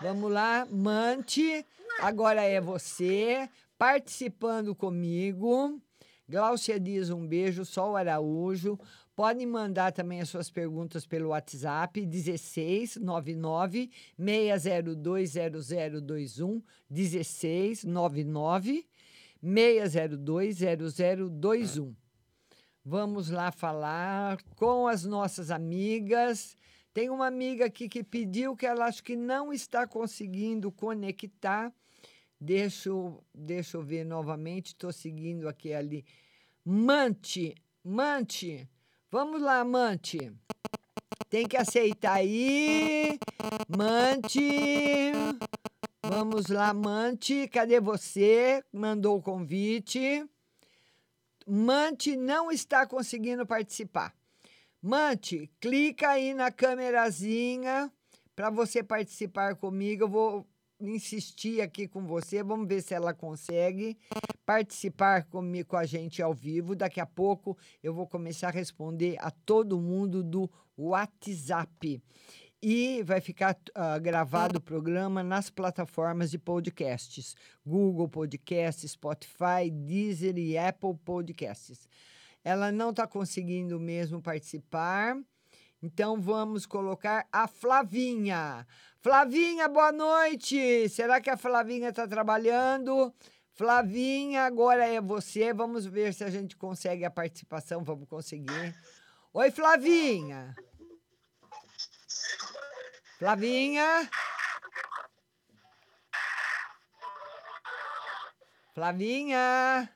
[0.00, 1.64] Vamos lá, Mante.
[2.00, 3.48] Agora é você
[3.78, 5.80] participando comigo.
[6.28, 7.64] Gláucia Dias, um beijo.
[7.64, 8.76] Sol Araújo.
[9.14, 16.60] Podem mandar também as suas perguntas pelo WhatsApp 1699 602 0021
[16.90, 18.84] 1699
[19.42, 20.58] 602
[20.94, 21.94] 0021.
[22.84, 26.56] Vamos lá falar com as nossas amigas.
[26.92, 31.72] Tem uma amiga aqui que pediu que ela acho que não está conseguindo conectar.
[32.40, 32.90] Deixa
[33.34, 34.68] deixa eu ver novamente.
[34.68, 36.04] Estou seguindo aqui ali.
[36.64, 38.68] Mante, Mante.
[39.10, 40.32] Vamos lá, Mante.
[41.28, 43.18] Tem que aceitar aí.
[43.68, 45.12] Mante.
[46.14, 47.48] Vamos lá, Mante.
[47.48, 48.62] Cadê você?
[48.70, 50.22] Mandou o convite.
[51.48, 54.14] Mante não está conseguindo participar.
[54.82, 57.90] Mante, clica aí na câmerazinha
[58.36, 60.04] para você participar comigo.
[60.04, 60.46] Eu vou
[60.78, 62.42] insistir aqui com você.
[62.42, 63.96] Vamos ver se ela consegue
[64.44, 66.76] participar comigo, com a gente ao vivo.
[66.76, 72.02] Daqui a pouco eu vou começar a responder a todo mundo do WhatsApp.
[72.64, 77.34] E vai ficar ah, gravado o programa nas plataformas de podcasts:
[77.66, 81.88] Google Podcasts, Spotify, Deezer e Apple Podcasts.
[82.44, 85.16] Ela não está conseguindo mesmo participar.
[85.82, 88.64] Então vamos colocar a Flavinha.
[89.00, 90.88] Flavinha, boa noite.
[90.88, 93.12] Será que a Flavinha está trabalhando?
[93.50, 95.52] Flavinha, agora é você.
[95.52, 97.82] Vamos ver se a gente consegue a participação.
[97.82, 98.72] Vamos conseguir.
[99.34, 100.54] Oi, Flavinha.
[103.22, 104.10] Flavinha.
[108.74, 109.88] Flavinha.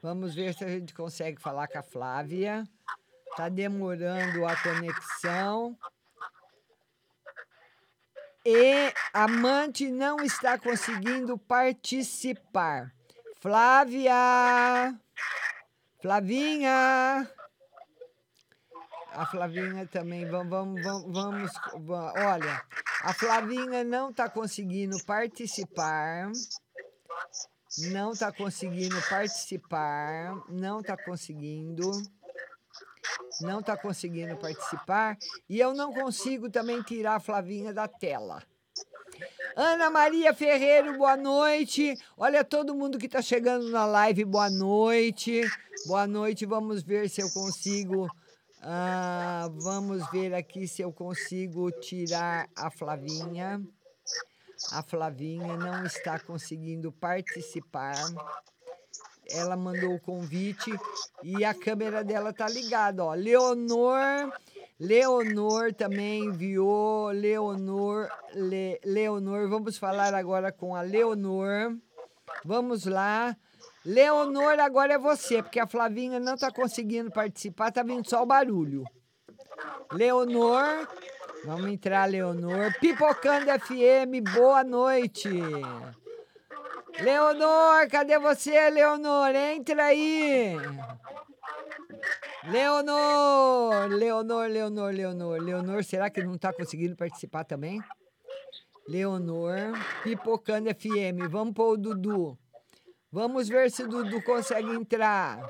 [0.00, 2.62] Vamos ver se a gente consegue falar com a Flávia.
[3.36, 5.76] Tá demorando a conexão.
[8.44, 12.94] E a Mante não está conseguindo participar.
[13.40, 14.14] Flávia!
[16.00, 17.28] Flavinha!
[19.16, 21.52] A Flavinha também, vamos, vamos, vamos, vamos,
[21.86, 22.62] va- olha,
[23.02, 26.30] a Flavinha não está conseguindo participar,
[27.90, 31.90] não está conseguindo participar, não está conseguindo,
[33.40, 35.16] não está conseguindo participar,
[35.48, 38.42] e eu não consigo também tirar a Flavinha da tela.
[39.56, 41.96] Ana Maria Ferreiro, boa noite.
[42.18, 45.40] Olha todo mundo que está chegando na live, boa noite.
[45.86, 48.06] Boa noite, vamos ver se eu consigo
[48.68, 53.62] Ah, vamos ver aqui se eu consigo tirar a Flavinha.
[54.72, 57.94] A Flavinha não está conseguindo participar.
[59.30, 60.72] Ela mandou o convite
[61.22, 63.14] e a câmera dela tá ligada, ó.
[63.14, 64.32] Leonor,
[64.80, 67.12] Leonor também enviou.
[67.12, 71.76] Leonor, Le, Leonor, vamos falar agora com a Leonor.
[72.44, 73.36] Vamos lá.
[73.86, 78.26] Leonor, agora é você, porque a Flavinha não está conseguindo participar, tá vindo só o
[78.26, 78.82] barulho.
[79.92, 80.88] Leonor,
[81.44, 82.74] vamos entrar, Leonor.
[82.80, 85.28] Pipocando FM, boa noite.
[87.00, 89.32] Leonor, cadê você, Leonor?
[89.36, 90.56] Entra aí.
[92.50, 97.80] Leonor, Leonor, Leonor, Leonor, Leonor, será que não está conseguindo participar também?
[98.88, 99.54] Leonor,
[100.02, 102.36] Pipocando FM, vamos pôr o Dudu.
[103.16, 105.40] Vamos ver se o Dudu consegue entrar.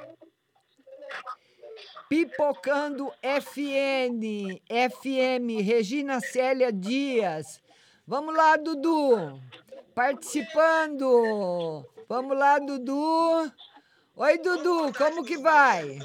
[2.08, 7.60] Pipocando FN, FM, Regina Célia Dias.
[8.06, 9.42] Vamos lá, Dudu.
[9.96, 11.84] Participando.
[12.08, 13.52] Vamos lá, Dudu.
[14.14, 15.98] Oi, Dudu, como que vai?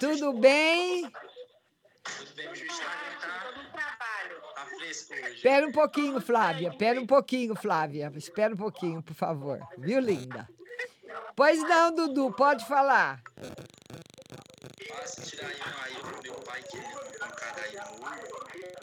[0.00, 1.08] Tudo bem?
[5.34, 6.68] Espera um pouquinho, Flávia.
[6.68, 8.12] Espera um pouquinho, Flávia.
[8.16, 9.60] Espera um pouquinho, por favor.
[9.78, 10.48] Viu, linda?
[11.36, 13.22] Pois não, Dudu, pode falar.
[14.88, 18.38] Basta tirar aí aí pro meu pai que ele deu uma pancada aí no olho.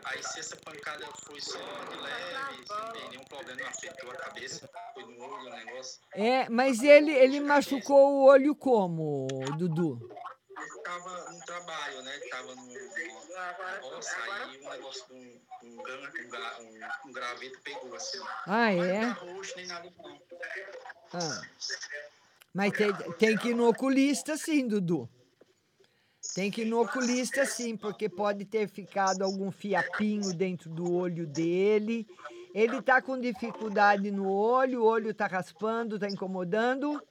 [0.06, 4.70] Aí se essa pancada foi só de leve, sem nenhum problema, não afetou a cabeça,
[4.94, 6.02] foi no olho o negócio.
[6.14, 10.15] É, mas ele, ele machucou o olho como, Dudu?
[10.86, 12.20] Ele tava no trabalho, né?
[12.30, 17.96] Tava no, no roça, aí um negócio de um, um, um, um, um graveto pegou
[17.96, 18.20] assim.
[18.46, 19.02] Ah, Mas é?
[19.02, 20.22] Não tá roxo nem nada não.
[21.14, 21.42] Ah.
[22.54, 25.10] Mas tem, tem que ir no oculista sim, Dudu.
[26.36, 31.26] Tem que ir no oculista sim, porque pode ter ficado algum fiapinho dentro do olho
[31.26, 32.08] dele.
[32.54, 37.02] Ele tá com dificuldade no olho, o olho tá raspando, tá incomodando.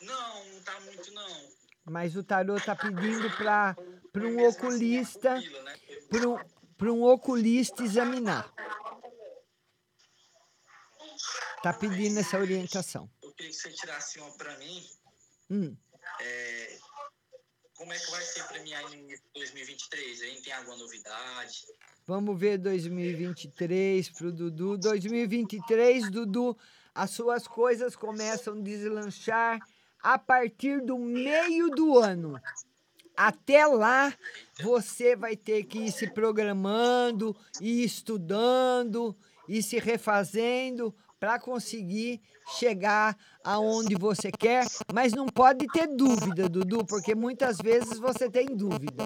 [0.00, 1.53] Não, não tá muito não.
[1.84, 3.76] Mas o tarô tá pedindo para
[4.16, 5.42] um oculista,
[6.78, 8.52] para um, um oculista examinar.
[11.62, 13.10] Tá pedindo essa orientação.
[13.22, 14.86] Eu queria que você tirasse uma pra mim.
[15.50, 15.76] Hum.
[16.20, 16.78] É,
[17.74, 20.22] como é que vai ser pra mim aí em 2023?
[20.22, 21.66] Aí tem alguma novidade?
[22.06, 24.78] Vamos ver 2023 pro Dudu.
[24.78, 26.56] 2023, Dudu,
[26.94, 29.58] as suas coisas começam a deslanchar
[30.04, 32.38] a partir do meio do ano.
[33.16, 34.12] Até lá,
[34.60, 39.16] você vai ter que ir se programando, ir estudando,
[39.48, 42.20] ir se refazendo para conseguir
[42.58, 48.46] chegar aonde você quer, mas não pode ter dúvida, Dudu, porque muitas vezes você tem
[48.46, 49.04] dúvida.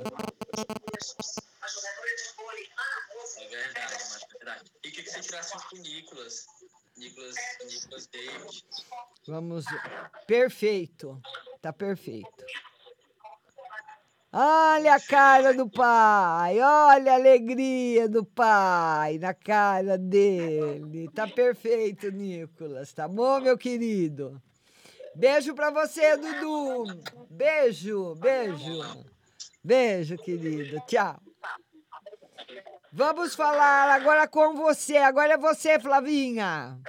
[3.37, 4.73] É verdade, mas é verdade.
[4.83, 5.79] E queria que você tirasse pro
[6.99, 7.37] Nicolas.
[7.65, 8.09] Nicolas.
[9.27, 9.65] Vamos.
[10.27, 11.21] Perfeito.
[11.61, 12.45] Tá perfeito.
[14.33, 16.61] Olha a cara do pai.
[16.61, 21.11] Olha a alegria do pai na cara dele.
[21.15, 22.93] Tá perfeito, Nicolas.
[22.93, 24.41] Tá bom, meu querido?
[25.15, 27.03] Beijo pra você, Dudu.
[27.31, 29.05] Beijo, beijo.
[29.65, 30.81] Beijo, querido.
[30.87, 31.21] Tchau.
[32.99, 34.97] Vamos falar agora com você.
[34.97, 36.81] Agora é você, Flavinha.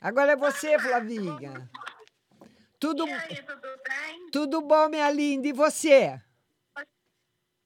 [0.00, 1.70] Agora é você, Flavinha.
[2.80, 3.04] Tudo,
[4.32, 5.46] tudo bom, minha linda?
[5.46, 6.18] E você?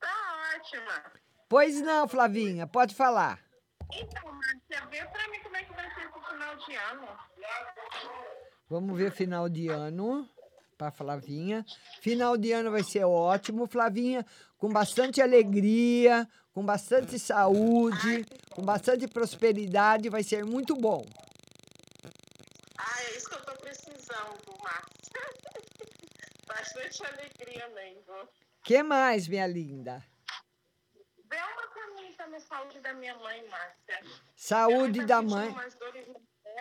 [0.00, 1.12] Tá ótima.
[1.48, 3.38] Pois não, Flavinha, pode falar.
[3.92, 7.08] Então, Márcia, vê pra mim como é que vai ser esse final de ano.
[8.68, 10.28] Vamos ver final de ano
[10.76, 11.64] para Flavinha.
[12.00, 14.26] Final de ano vai ser ótimo, Flavinha,
[14.58, 21.04] com bastante alegria, com bastante saúde, com bastante prosperidade, vai ser muito bom.
[22.78, 25.20] Ah, é isso que eu tô precisando, Márcia.
[26.46, 28.28] Bastante alegria mesmo.
[28.64, 30.04] Que mais, minha linda?
[31.30, 31.70] Vê uma
[32.02, 34.00] mim também, saúde da minha mãe, Márcia.
[34.34, 35.54] Saúde da mãe.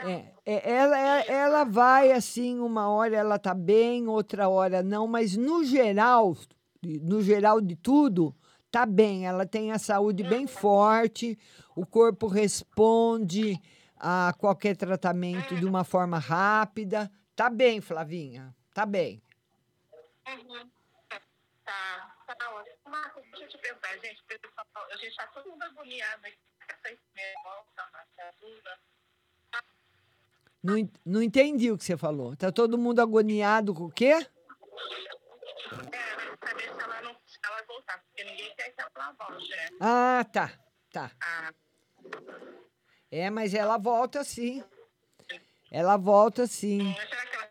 [0.01, 5.07] É, é, ela, é- ela vai assim, uma hora ela tá bem, outra hora não,
[5.07, 6.37] mas no geral,
[6.81, 8.33] no geral de tudo,
[8.71, 9.25] tá bem.
[9.25, 11.37] Ela tem a saúde bem forte,
[11.75, 13.59] o corpo responde
[13.97, 17.11] a qualquer tratamento de uma forma rápida.
[17.35, 19.21] Tá bem, Flavinha, tá bem.
[20.27, 20.69] Uhum.
[21.65, 22.75] Tá, tá ótimo.
[22.85, 26.37] Márcia, deixa eu te perguntar, gente, pessoal, a gente tá todo mundo agoniado aqui.
[26.69, 26.97] Essa
[27.43, 27.89] volta,
[28.29, 28.79] ajuda.
[30.61, 32.35] Não, não entendi o que você falou.
[32.35, 34.13] Tá todo mundo agoniado com o quê?
[34.13, 34.27] É,
[37.53, 39.49] porque ninguém quer que ela volte.
[39.49, 39.69] né?
[39.79, 40.51] Ah, tá,
[40.91, 41.11] tá.
[41.21, 41.53] Ah,
[43.11, 44.63] É, mas ela volta sim.
[45.71, 46.83] Ela volta sim.
[46.97, 47.49] mas será que ela,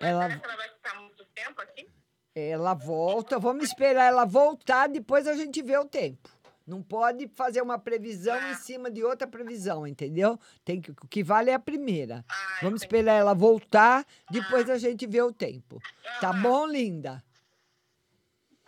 [0.00, 1.88] Ela, será que ela vai ficar muito tempo aqui?
[2.34, 3.38] ela volta.
[3.38, 6.28] Vamos esperar ela voltar, depois a gente vê o tempo.
[6.66, 10.38] Não pode fazer uma previsão em cima de outra previsão, entendeu?
[10.64, 12.24] Tem que, o que vale é a primeira.
[12.60, 15.80] Vamos esperar ela voltar, depois a gente vê o tempo.
[16.20, 17.22] Tá bom, linda?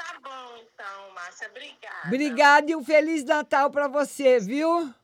[0.08, 1.48] Tá bom, então, Márcia.
[1.48, 2.06] Obrigada.
[2.06, 4.94] Obrigada e um Feliz Natal pra você, viu?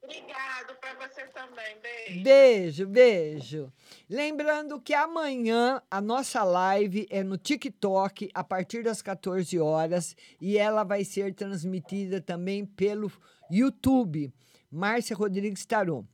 [0.00, 1.76] Obrigado para você também.
[1.82, 2.22] Beijo.
[2.22, 3.72] Beijo, beijo.
[4.08, 10.56] Lembrando que amanhã a nossa live é no TikTok a partir das 14 horas e
[10.56, 13.10] ela vai ser transmitida também pelo
[13.50, 14.32] YouTube.
[14.70, 16.04] Márcia Rodrigues Tarô.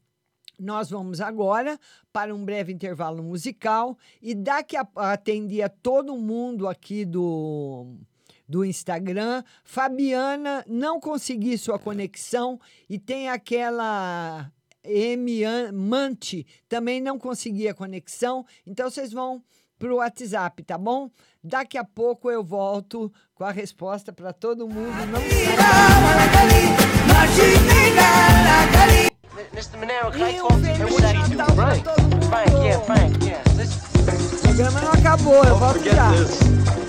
[0.59, 1.79] Nós vamos agora
[2.13, 7.95] para um breve intervalo musical e daqui a atendi a todo mundo aqui do
[8.49, 9.43] do Instagram.
[9.65, 14.51] Fabiana, não consegui sua conexão e tem aquela
[14.85, 15.43] M
[15.73, 18.47] Mante, também não consegui a conexão.
[18.67, 19.43] Então vocês vão
[19.79, 21.11] pro WhatsApp, tá bom?
[21.43, 24.95] Daqui a pouco eu volto com a resposta para todo mundo.
[25.13, 25.21] Não
[29.57, 29.81] Mr.
[29.81, 30.85] Monero, can I talk to you?
[30.93, 31.55] What do you do?
[31.55, 31.85] Frank.
[32.29, 33.43] Frank, yeah, Frank, yeah.
[33.57, 33.81] Listen.
[34.35, 36.86] O programa não acabou, eu volto já.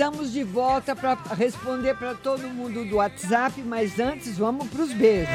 [0.00, 4.94] Estamos de volta para responder para todo mundo do WhatsApp, mas antes vamos para os
[4.94, 5.28] beijos.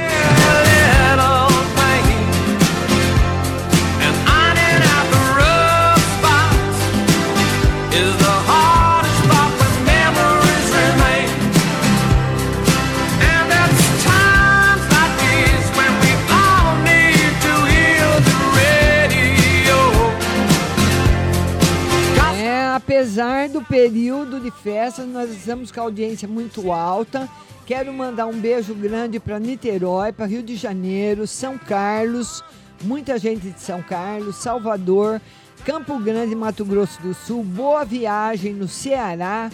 [23.75, 27.27] Período de festas, nós estamos com a audiência muito alta.
[27.65, 32.41] Quero mandar um beijo grande para Niterói, para Rio de Janeiro, São Carlos,
[32.81, 35.21] muita gente de São Carlos, Salvador,
[35.65, 39.51] Campo Grande, Mato Grosso do Sul, Boa Viagem no Ceará,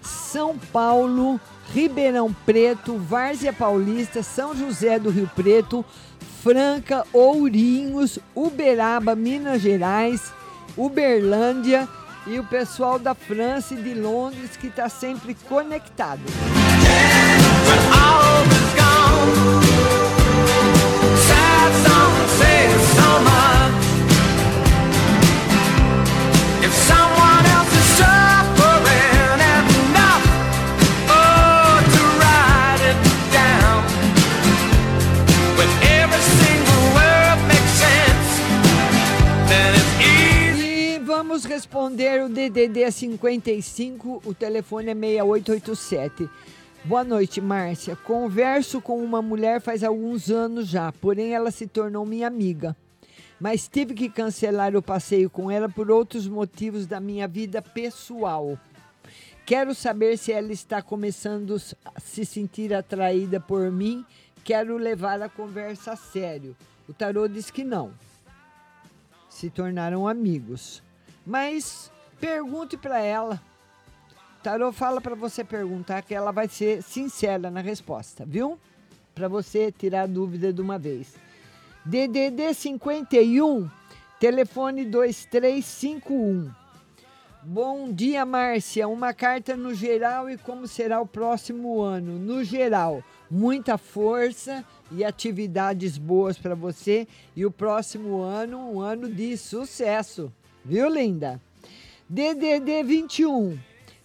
[0.00, 1.40] São Paulo,
[1.72, 5.84] Ribeirão Preto, Várzea Paulista, São José do Rio Preto,
[6.44, 10.32] Franca, Ourinhos, Uberaba, Minas Gerais,
[10.76, 11.88] Uberlândia
[12.26, 16.22] e o pessoal da França e de Londres que está sempre conectado.
[21.26, 21.84] Sad
[41.44, 46.28] responder o DDD 55, o telefone é 6887.
[46.84, 47.96] Boa noite, Márcia.
[47.96, 52.76] Converso com uma mulher faz alguns anos já, porém ela se tornou minha amiga.
[53.40, 58.58] Mas tive que cancelar o passeio com ela por outros motivos da minha vida pessoal.
[59.46, 64.04] Quero saber se ela está começando a se sentir atraída por mim.
[64.42, 66.56] Quero levar a conversa a sério.
[66.88, 67.92] O tarô diz que não.
[69.28, 70.82] Se tornaram amigos.
[71.26, 73.40] Mas pergunte para ela.
[74.42, 78.58] Tarô fala para você perguntar que ela vai ser sincera na resposta, viu?
[79.14, 81.14] Para você tirar a dúvida de uma vez.
[81.84, 83.70] DDD 51,
[84.20, 86.50] telefone 2351.
[87.42, 88.88] Bom dia, Márcia.
[88.88, 92.18] Uma carta no geral e como será o próximo ano.
[92.18, 97.06] No geral, muita força e atividades boas para você.
[97.36, 100.32] E o próximo ano, um ano de sucesso.
[100.66, 101.38] Viu, linda?
[102.08, 103.58] DDD 21,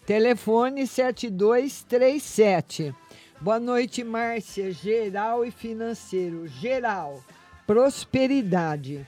[0.05, 2.93] telefone 7237.
[3.39, 4.69] Boa noite, Márcia.
[4.73, 6.49] Geral e financeiro.
[6.49, 7.23] Geral,
[7.65, 9.07] prosperidade.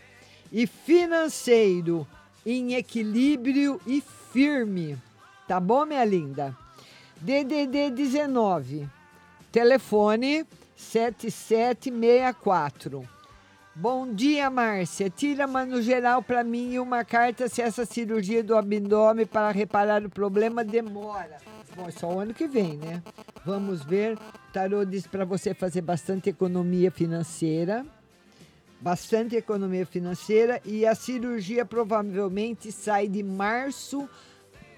[0.50, 2.08] E financeiro,
[2.46, 4.98] em equilíbrio e firme.
[5.46, 6.56] Tá bom, minha linda?
[7.20, 8.88] DDD 19,
[9.52, 10.46] telefone
[10.78, 13.06] 7764.
[13.74, 15.10] Bom dia, Márcia.
[15.10, 20.06] Tira, mas no geral, para mim, uma carta se essa cirurgia do abdômen para reparar
[20.06, 21.38] o problema demora.
[21.74, 23.02] Bom, é só o ano que vem, né?
[23.46, 24.18] Vamos ver.
[24.18, 27.86] O tarô diz para você fazer bastante economia financeira.
[28.82, 30.62] Bastante economia financeira.
[30.66, 34.06] E a cirurgia provavelmente sai de março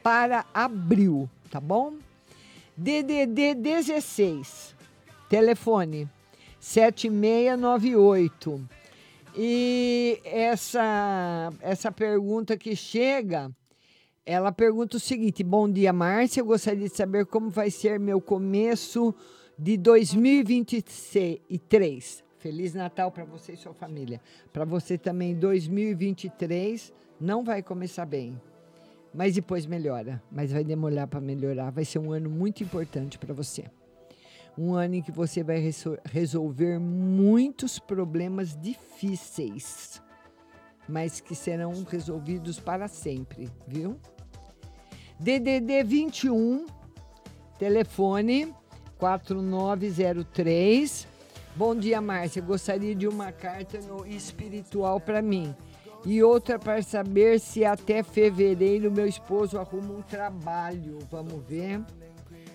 [0.03, 1.95] para abril, tá bom?
[2.77, 4.75] DDD 16,
[5.27, 6.07] telefone
[6.59, 8.82] 7698.
[9.35, 13.51] E essa, essa pergunta que chega,
[14.25, 16.41] ela pergunta o seguinte: Bom dia, Márcia.
[16.41, 19.15] Eu gostaria de saber como vai ser meu começo
[19.57, 22.23] de 2023.
[22.37, 24.21] Feliz Natal para você e sua família.
[24.51, 28.39] Para você também, 2023 não vai começar bem,
[29.13, 30.21] mas depois melhora.
[30.31, 31.71] Mas vai demorar para melhorar.
[31.71, 33.65] Vai ser um ano muito importante para você
[34.57, 40.01] um ano em que você vai resol- resolver muitos problemas difíceis,
[40.87, 43.97] mas que serão resolvidos para sempre, viu?
[45.19, 46.65] DDD 21,
[47.57, 48.53] telefone
[48.97, 51.07] 4903.
[51.55, 52.41] Bom dia, Márcia.
[52.41, 55.55] Gostaria de uma carta no espiritual para mim.
[56.05, 60.99] E outra para saber se até fevereiro meu esposo arruma um trabalho.
[61.09, 61.81] Vamos ver.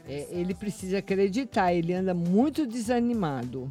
[0.08, 3.70] É, ele precisa acreditar, ele anda muito desanimado.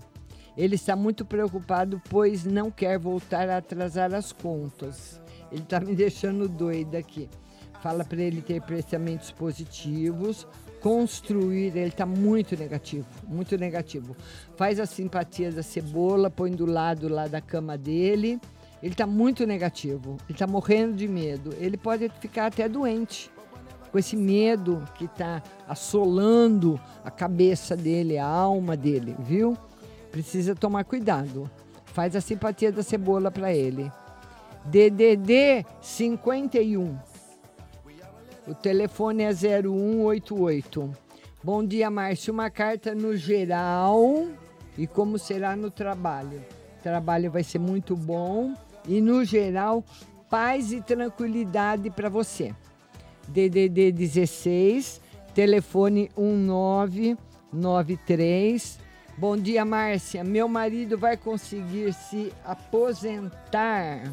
[0.55, 5.19] Ele está muito preocupado, pois não quer voltar a atrasar as contas.
[5.51, 7.27] Ele está me deixando doida aqui.
[7.81, 10.47] Fala para ele ter pensamentos positivos,
[10.81, 11.75] construir.
[11.75, 14.15] Ele está muito negativo, muito negativo.
[14.55, 18.39] Faz a simpatia da cebola, põe do lado lá da cama dele.
[18.81, 20.17] Ele está muito negativo.
[20.27, 21.53] Ele está morrendo de medo.
[21.59, 23.31] Ele pode ficar até doente
[23.91, 29.57] com esse medo que está assolando a cabeça dele, a alma dele, viu?
[30.11, 31.49] Precisa tomar cuidado.
[31.85, 33.91] Faz a simpatia da cebola para ele.
[34.65, 36.97] DDD 51.
[38.47, 40.91] O telefone é 0188.
[41.43, 42.33] Bom dia, Márcio.
[42.33, 44.27] Uma carta no geral
[44.77, 46.43] e como será no trabalho.
[46.79, 48.53] O trabalho vai ser muito bom
[48.88, 49.83] e no geral
[50.29, 52.53] paz e tranquilidade para você.
[53.28, 55.01] DDD 16,
[55.34, 58.80] telefone 1993.
[59.17, 60.23] Bom dia, Márcia.
[60.23, 64.09] Meu marido vai conseguir se aposentar.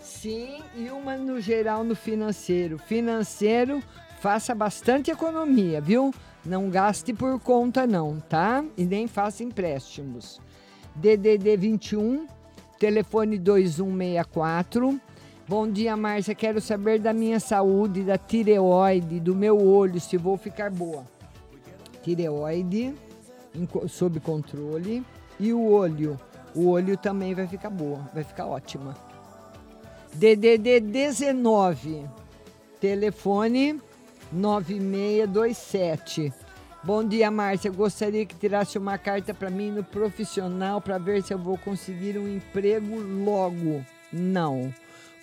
[0.00, 2.78] Sim, e uma no geral no financeiro.
[2.78, 3.82] Financeiro,
[4.20, 6.14] faça bastante economia, viu?
[6.44, 8.64] Não gaste por conta não, tá?
[8.76, 10.40] E nem faça empréstimos.
[10.94, 12.28] DDD 21,
[12.78, 15.00] telefone 2164.
[15.48, 16.34] Bom dia, Márcia.
[16.34, 21.06] Quero saber da minha saúde, da tireoide, do meu olho, se vou ficar boa.
[22.02, 22.92] Tireoide
[23.88, 25.04] sob controle
[25.38, 26.18] e o olho.
[26.52, 28.96] O olho também vai ficar boa, vai ficar ótima.
[30.14, 32.04] DDD 19,
[32.80, 33.80] telefone
[34.32, 36.32] 9627.
[36.82, 37.70] Bom dia, Márcia.
[37.70, 42.18] Gostaria que tirasse uma carta para mim no profissional para ver se eu vou conseguir
[42.18, 43.84] um emprego logo.
[44.12, 44.74] Não.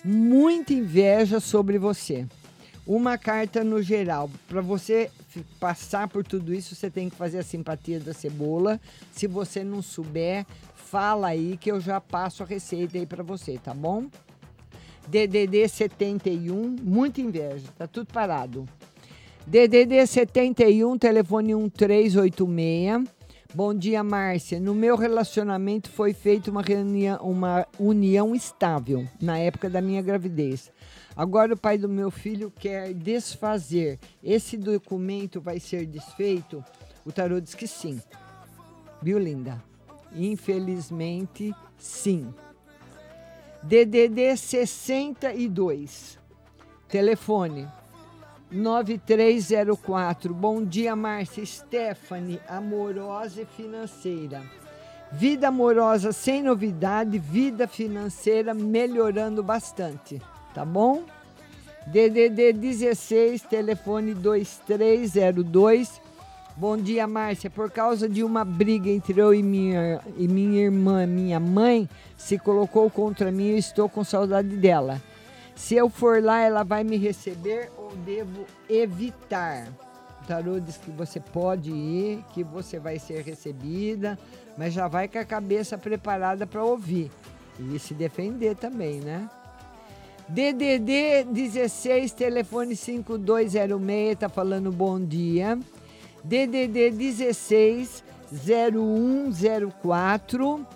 [0.04, 2.26] Muita inveja sobre você.
[2.86, 4.30] Uma carta no geral.
[4.46, 5.10] Para você
[5.58, 8.78] passar por tudo isso, você tem que fazer a simpatia da cebola.
[9.10, 10.44] Se você não souber,
[10.74, 14.06] fala aí que eu já passo a receita aí para você, tá bom?
[15.08, 18.68] DDD 71, muita inveja, tá tudo parado.
[19.46, 23.13] DDD 71, telefone 1386.
[23.54, 24.58] Bom dia, Márcia.
[24.58, 30.72] No meu relacionamento foi feita uma, reunião, uma união estável na época da minha gravidez.
[31.16, 34.00] Agora o pai do meu filho quer desfazer.
[34.20, 36.64] Esse documento vai ser desfeito?
[37.06, 38.02] O tarô diz que sim.
[39.00, 39.62] Viu, linda?
[40.12, 42.34] Infelizmente, sim.
[43.62, 46.18] DDD 62.
[46.88, 47.68] Telefone
[48.54, 50.32] 9304.
[50.32, 51.44] Bom dia, Márcia.
[51.44, 54.42] Stephanie, amorosa e financeira.
[55.10, 60.20] Vida amorosa sem novidade, vida financeira melhorando bastante,
[60.54, 61.02] tá bom?
[61.86, 66.00] DDD 16, telefone 2302.
[66.56, 67.50] Bom dia, Márcia.
[67.50, 72.38] Por causa de uma briga entre eu e minha, e minha irmã, minha mãe, se
[72.38, 75.00] colocou contra mim e estou com saudade dela.
[75.54, 79.68] Se eu for lá, ela vai me receber ou devo evitar?
[80.22, 84.18] O tarô diz que você pode ir, que você vai ser recebida,
[84.56, 87.10] mas já vai com a cabeça preparada para ouvir
[87.58, 89.28] e se defender também, né?
[90.28, 95.58] DDD 16, telefone 5206, tá falando bom dia.
[96.24, 98.02] DDD 16
[98.32, 100.66] 0104.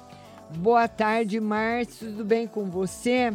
[0.56, 2.10] Boa tarde, Márcio.
[2.10, 3.32] Tudo bem com você?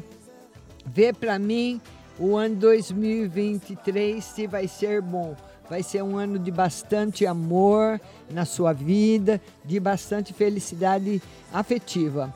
[0.86, 1.82] Vê para mim
[2.20, 5.36] o ano 2023 se vai ser bom.
[5.70, 8.00] Vai ser um ano de bastante amor
[8.30, 12.34] na sua vida, de bastante felicidade afetiva.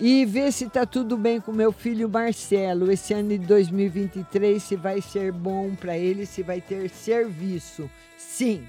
[0.00, 2.90] E vê se tá tudo bem com meu filho Marcelo.
[2.90, 7.90] Esse ano de 2023 se vai ser bom para ele, se vai ter serviço.
[8.16, 8.62] Sim,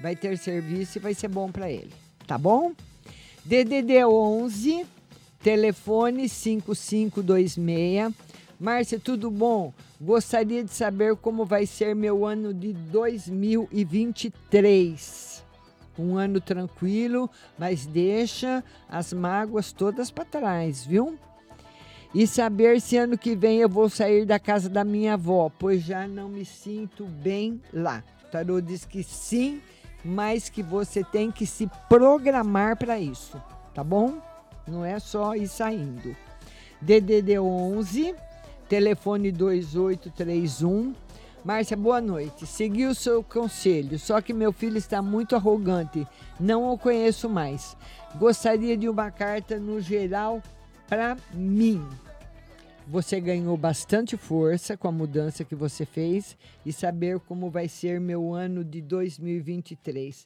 [0.00, 1.92] vai ter serviço e vai ser bom para ele.
[2.26, 2.72] Tá bom?
[3.44, 4.86] DDD 11,
[5.42, 8.12] telefone 5526.
[8.58, 9.74] Márcia, tudo bom?
[10.00, 15.44] Gostaria de saber como vai ser meu ano de 2023.
[15.98, 17.28] Um ano tranquilo,
[17.58, 21.18] mas deixa as mágoas todas para trás, viu?
[22.14, 25.82] E saber se ano que vem eu vou sair da casa da minha avó, pois
[25.82, 28.02] já não me sinto bem lá.
[28.24, 29.60] O tarô diz que sim,
[30.02, 33.38] mas que você tem que se programar para isso,
[33.74, 34.14] tá bom?
[34.66, 36.16] Não é só ir saindo.
[36.80, 38.14] DDD 11,
[38.68, 40.94] telefone 2831.
[41.44, 42.46] Márcia, boa noite.
[42.46, 46.06] Segui o seu conselho, só que meu filho está muito arrogante.
[46.40, 47.76] Não o conheço mais.
[48.16, 50.42] Gostaria de uma carta no geral
[50.88, 51.86] para mim.
[52.88, 58.00] Você ganhou bastante força com a mudança que você fez e saber como vai ser
[58.00, 60.22] meu ano de 2023.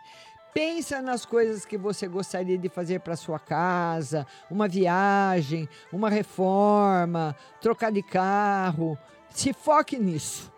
[0.52, 7.36] Pensa nas coisas que você gostaria de fazer para sua casa, uma viagem, uma reforma,
[7.60, 8.98] trocar de carro.
[9.30, 10.52] Se foque nisso.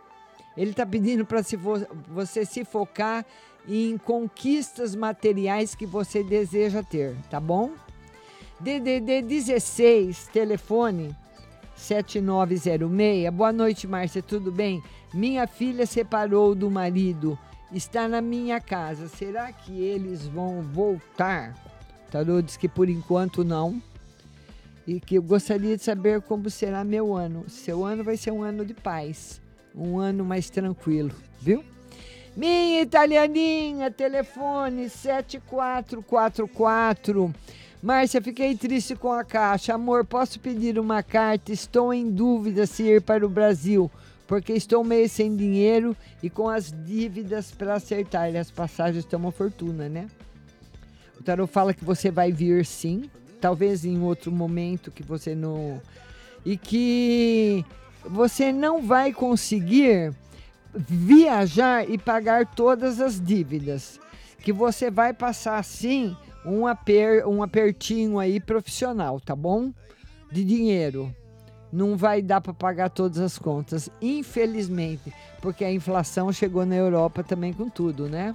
[0.57, 1.41] Ele está pedindo para
[2.09, 3.25] você se focar
[3.67, 7.71] em conquistas materiais que você deseja ter, tá bom?
[8.61, 11.15] DDD 16, telefone
[11.75, 13.31] 7906.
[13.33, 14.83] Boa noite, Márcia, tudo bem?
[15.13, 17.39] Minha filha separou do marido,
[17.73, 19.09] está na minha casa.
[19.09, 21.55] Será que eles vão voltar?
[22.11, 23.83] Tarô diz que por enquanto não.
[24.87, 27.45] E que eu gostaria de saber como será meu ano.
[27.49, 29.41] Seu ano vai ser um ano de paz.
[29.75, 31.65] um ano mais tranquilo, viu?
[32.37, 37.35] Minha italianinha, telefone 7444.
[37.83, 39.75] Márcia, fiquei triste com a caixa.
[39.75, 41.51] Amor, posso pedir uma carta?
[41.53, 43.91] Estou em dúvida se ir para o Brasil,
[44.33, 48.33] porque estou meio sem dinheiro e com as dívidas para acertar.
[48.33, 50.07] E as passagens estão uma fortuna, né?
[51.21, 53.11] O tarot fala que você vai vir sim,
[53.43, 55.79] talvez em outro momento que você não.
[56.47, 57.63] E que
[58.07, 60.15] você não vai conseguir
[60.75, 64.01] viajar e pagar todas as dívidas.
[64.39, 69.75] Que você vai passar sim um, aper, um apertinho aí profissional, tá bom?
[70.31, 71.15] De dinheiro.
[71.73, 77.25] Não vai dar para pagar todas as contas, infelizmente, porque a inflação chegou na Europa
[77.25, 78.35] também com tudo, né?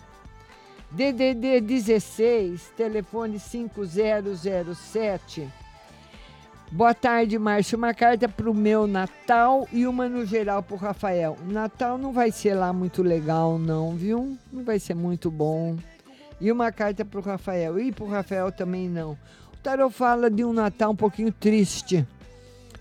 [0.90, 5.48] DDD 16, telefone 5007.
[6.72, 7.78] Boa tarde, Márcio.
[7.78, 11.38] Uma carta para o meu Natal e uma no geral para o Rafael.
[11.46, 14.38] Natal não vai ser lá muito legal, não, viu?
[14.52, 15.78] Não vai ser muito bom.
[16.42, 17.80] E uma carta para o Rafael.
[17.80, 19.12] E para o Rafael também não.
[19.54, 22.06] O Tarot fala de um Natal um pouquinho triste.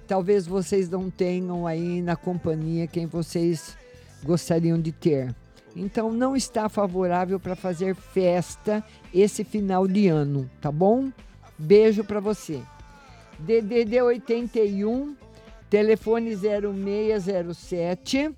[0.06, 3.76] Talvez vocês não tenham aí na companhia quem vocês
[4.22, 5.34] gostariam de ter.
[5.74, 11.10] Então não está favorável para fazer festa esse final de ano, tá bom?
[11.58, 12.60] Beijo para você.
[13.38, 15.14] DDD 81,
[15.68, 18.30] telefone 0607.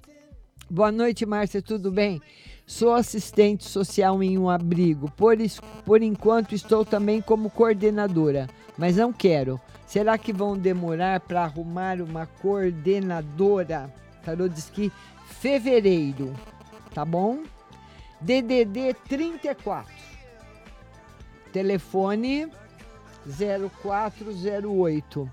[0.69, 2.20] Boa noite, Márcia, tudo bem?
[2.66, 5.11] Sou assistente social em um abrigo.
[5.12, 5.36] Por,
[5.85, 8.49] por enquanto estou também como coordenadora,
[8.79, 9.61] mas não quero.
[9.87, 13.93] Será que vão demorar para arrumar uma coordenadora?
[14.25, 14.93] Tarô diz que
[15.27, 16.35] fevereiro,
[16.95, 17.43] tá bom?
[18.21, 19.93] DDD 34.
[21.53, 22.49] Telefone
[23.27, 25.31] 0408.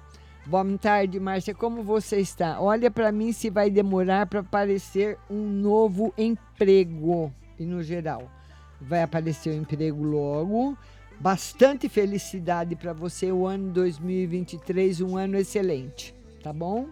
[0.47, 1.55] Boa tarde, Márcia.
[1.55, 2.61] Como você está?
[2.61, 7.33] Olha para mim se vai demorar para aparecer um novo emprego.
[7.57, 8.29] E no geral,
[8.79, 10.77] vai aparecer o emprego logo.
[11.19, 13.31] Bastante felicidade para você.
[13.31, 16.13] O ano 2023, um ano excelente.
[16.43, 16.87] Tá bom?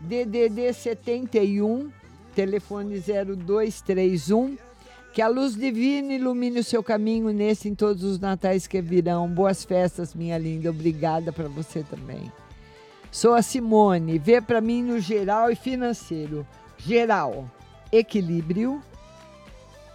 [0.00, 1.90] DDD 71,
[2.34, 4.56] telefone 0231.
[5.12, 8.80] Que a luz divina ilumine o seu caminho nesse e em todos os natais que
[8.80, 9.28] virão.
[9.28, 10.70] Boas festas, minha linda.
[10.70, 12.30] Obrigada para você também.
[13.10, 14.18] Sou a Simone.
[14.18, 16.46] Vê para mim no geral e financeiro.
[16.78, 17.50] Geral,
[17.90, 18.80] equilíbrio.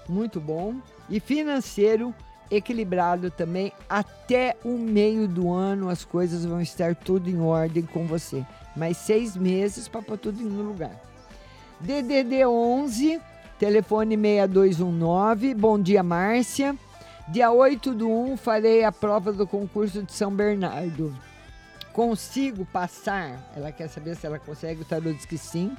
[0.07, 0.76] Muito bom.
[1.10, 2.14] E financeiro,
[2.49, 3.72] equilibrado também.
[3.89, 8.45] Até o meio do ano as coisas vão estar tudo em ordem com você.
[8.76, 10.99] Mais seis meses para pôr tudo no lugar.
[11.80, 13.22] DDD 11,
[13.59, 15.53] telefone 6219.
[15.53, 16.76] Bom dia, Márcia.
[17.27, 21.15] Dia 8 do 1 farei a prova do concurso de São Bernardo.
[21.91, 23.51] Consigo passar?
[23.55, 25.76] Ela quer saber se ela consegue, o tarô diz que sim.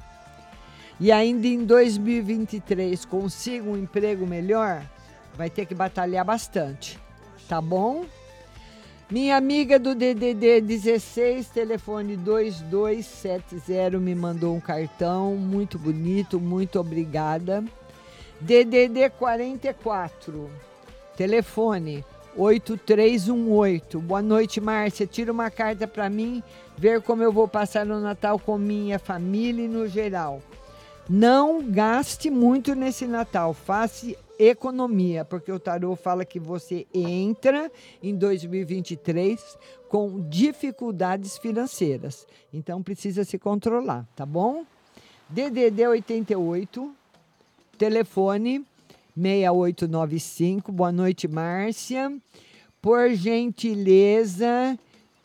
[0.99, 4.83] E ainda em 2023 consigo um emprego melhor?
[5.37, 6.99] Vai ter que batalhar bastante,
[7.47, 8.05] tá bom?
[9.09, 17.63] Minha amiga do DDD 16, telefone 2270, me mandou um cartão muito bonito, muito obrigada.
[18.41, 20.49] DDD 44,
[21.15, 22.03] telefone
[22.35, 23.99] 8318.
[23.99, 25.07] Boa noite, Márcia.
[25.07, 26.43] Tira uma carta para mim,
[26.77, 30.41] ver como eu vou passar o Natal com minha família e no geral.
[31.09, 37.71] Não gaste muito nesse Natal, faça economia, porque o tarô fala que você entra
[38.03, 39.57] em 2023
[39.87, 42.27] com dificuldades financeiras.
[42.53, 44.65] Então precisa se controlar, tá bom?
[45.29, 46.93] DDD 88,
[47.77, 48.65] telefone
[49.15, 50.71] 6895.
[50.73, 52.11] Boa noite, Márcia.
[52.81, 54.77] Por gentileza,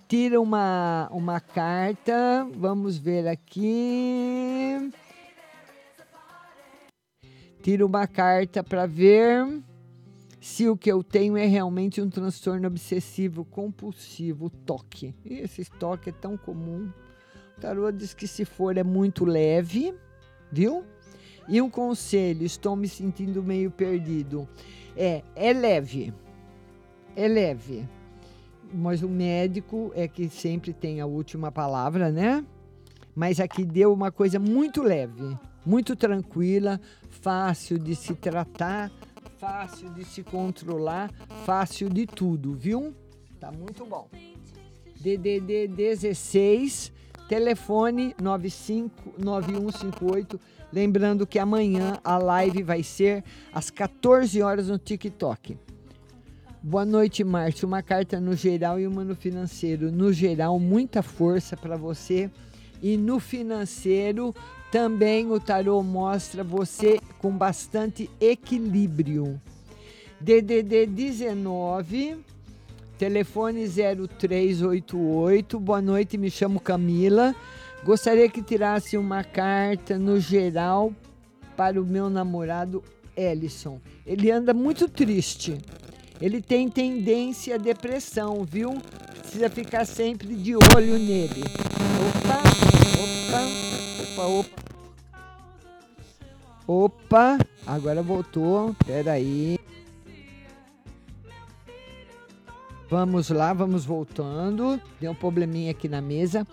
[0.09, 2.47] tira uma, uma carta.
[2.55, 4.93] Vamos ver aqui.
[7.63, 9.63] Tira uma carta para ver
[10.41, 15.15] se o que eu tenho é realmente um transtorno obsessivo compulsivo, toque.
[15.25, 16.91] E esse toque é tão comum.
[17.57, 19.95] O tarô diz que se for é muito leve,
[20.51, 20.85] viu?
[21.49, 24.49] E um conselho, estou me sentindo meio perdido.
[24.97, 26.13] É, é leve.
[27.15, 27.89] É leve.
[28.75, 32.45] Mas o médico é que sempre tem a última palavra, né?
[33.15, 36.81] Mas aqui deu uma coisa muito leve, muito tranquila,
[37.11, 38.91] fácil de se tratar,
[39.39, 41.11] fácil de se controlar,
[41.45, 42.95] fácil de tudo, viu?
[43.41, 44.09] Tá muito bom.
[45.01, 46.93] DDD 16,
[47.29, 50.41] telefone 959158.
[50.73, 55.59] Lembrando que amanhã a live vai ser às 14 horas no TikTok.
[56.63, 57.67] Boa noite, Márcio.
[57.67, 59.91] Uma carta no geral e uma no financeiro.
[59.91, 62.31] No geral, muita força para você
[62.81, 64.33] E no financeiro,
[64.73, 69.39] também o tarô mostra você com bastante equilíbrio.
[70.19, 72.17] DDD 19,
[72.97, 75.61] telefone 0388.
[75.61, 77.37] Boa noite, me chamo Camila.
[77.85, 80.91] Gostaria que tirasse uma carta no geral
[81.55, 82.83] para o meu namorado
[83.15, 83.79] Ellison.
[84.07, 85.59] Ele anda muito triste.
[86.19, 88.73] Ele tem tendência à depressão, viu?
[89.21, 91.43] Precisa ficar sempre de olho nele.
[92.09, 93.82] Opa, opa,
[94.27, 94.73] opa, opa.
[96.67, 98.75] Opa, agora voltou.
[98.87, 99.59] Peraí.
[102.89, 104.81] Vamos lá, vamos voltando.
[105.01, 106.47] Deu um probleminha aqui na mesa.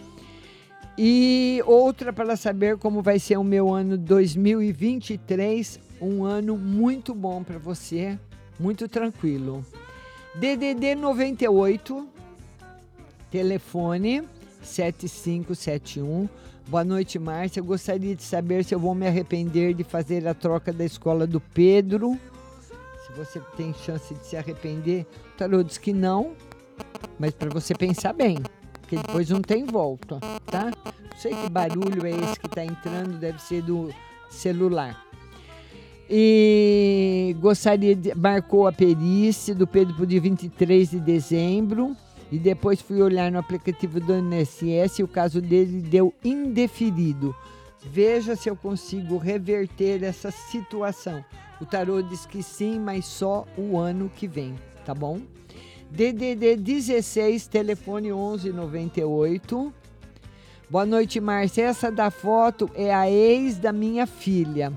[0.98, 7.42] E outra para saber como vai ser o meu ano 2023, um ano muito bom
[7.42, 8.20] para você,
[8.60, 9.66] muito tranquilo.
[10.36, 12.08] DDD 98,
[13.32, 14.24] telefone
[14.62, 16.28] 7571.
[16.70, 17.64] Boa noite, Márcia.
[17.64, 21.40] Gostaria de saber se eu vou me arrepender de fazer a troca da escola do
[21.42, 22.16] Pedro.
[23.08, 26.34] Se você tem chance de se arrepender, o tarô diz que não,
[27.18, 28.38] mas para você pensar bem,
[28.82, 30.66] porque depois não tem volta, tá?
[30.66, 33.90] Não sei que barulho é esse que está entrando, deve ser do
[34.30, 35.04] celular.
[36.08, 38.14] E gostaria de.
[38.14, 41.98] Marcou a perícia do Pedro para o dia 23 de dezembro.
[42.32, 47.36] E depois fui olhar no aplicativo do INSS e o caso dele deu indeferido.
[47.84, 51.24] Veja se eu consigo reverter essa situação.
[51.60, 55.20] O tarô diz que sim, mas só o ano que vem, tá bom?
[55.90, 59.74] DDD 16, telefone 1198.
[60.70, 61.64] Boa noite, Márcia.
[61.64, 64.72] Essa da foto é a ex da minha filha.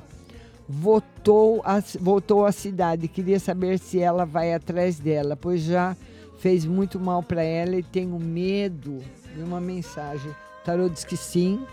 [0.66, 3.08] Voltou a, voltou à cidade.
[3.08, 5.94] Queria saber se ela vai atrás dela, pois já
[6.42, 8.98] fez muito mal para ela e tenho medo
[9.32, 10.32] de uma mensagem.
[10.32, 11.64] O tarô diz que sim,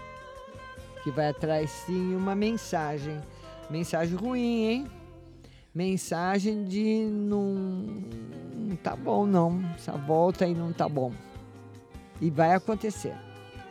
[1.04, 3.20] que vai atrás sim, uma mensagem.
[3.68, 4.88] Mensagem ruim, hein?
[5.74, 7.56] Mensagem de não,
[8.56, 11.12] não tá bom não, essa volta aí não tá bom.
[12.22, 13.16] E vai acontecer.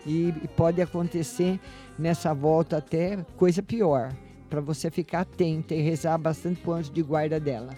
[0.05, 1.61] E, e pode acontecer
[1.97, 4.13] nessa volta até coisa pior,
[4.51, 7.73] para você ficar atenta e rezar bastante pro anjo de guarda dela.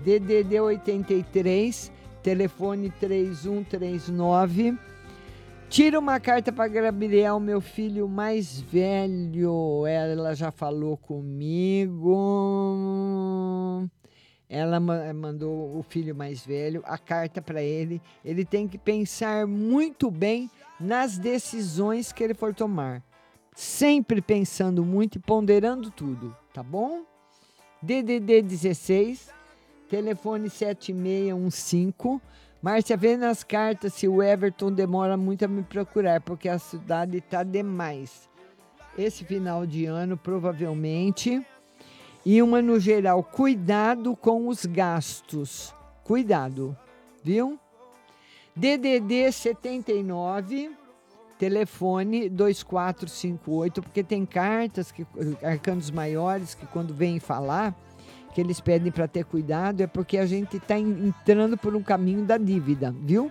[0.00, 1.93] DDD 83
[2.24, 4.76] telefone 3139.
[5.68, 9.86] Tira uma carta para Gabriel, meu filho mais velho.
[9.86, 12.16] Ela já falou comigo.
[14.48, 18.00] Ela mandou o filho mais velho a carta para ele.
[18.24, 23.02] Ele tem que pensar muito bem nas decisões que ele for tomar.
[23.54, 27.02] Sempre pensando muito e ponderando tudo, tá bom?
[27.82, 29.33] DDD 16
[29.94, 32.20] telefone 7615.
[32.60, 37.18] Márcia, vê nas cartas se o Everton demora muito a me procurar, porque a cidade
[37.18, 38.28] está demais.
[38.98, 41.46] Esse final de ano, provavelmente.
[42.26, 45.72] E uma no geral, cuidado com os gastos.
[46.02, 46.76] Cuidado,
[47.22, 47.56] viu?
[48.56, 50.72] DDD 79,
[51.38, 55.06] telefone 2458, porque tem cartas, que,
[55.42, 57.74] arcanos maiores, que quando vêm falar,
[58.34, 62.24] que eles pedem para ter cuidado é porque a gente está entrando por um caminho
[62.24, 63.30] da dívida, viu?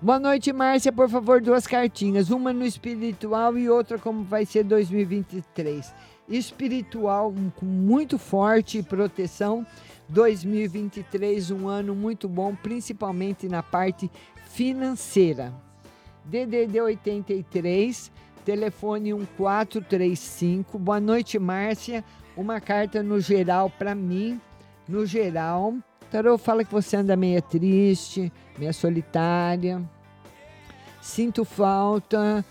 [0.00, 0.92] Boa noite, Márcia.
[0.92, 2.30] Por favor, duas cartinhas.
[2.30, 5.92] Uma no espiritual e outra como vai ser 2023.
[6.28, 9.66] Espiritual muito forte proteção.
[10.08, 14.08] 2023, um ano muito bom, principalmente na parte
[14.50, 15.52] financeira.
[16.24, 18.12] DDD 83,
[18.44, 20.78] telefone 1435.
[20.78, 22.04] Boa noite, Márcia
[22.36, 24.40] uma carta no geral para mim,
[24.86, 25.74] no geral.
[26.10, 29.82] Tarô fala que você anda meio triste, meio solitária.
[31.00, 32.44] Sinto falta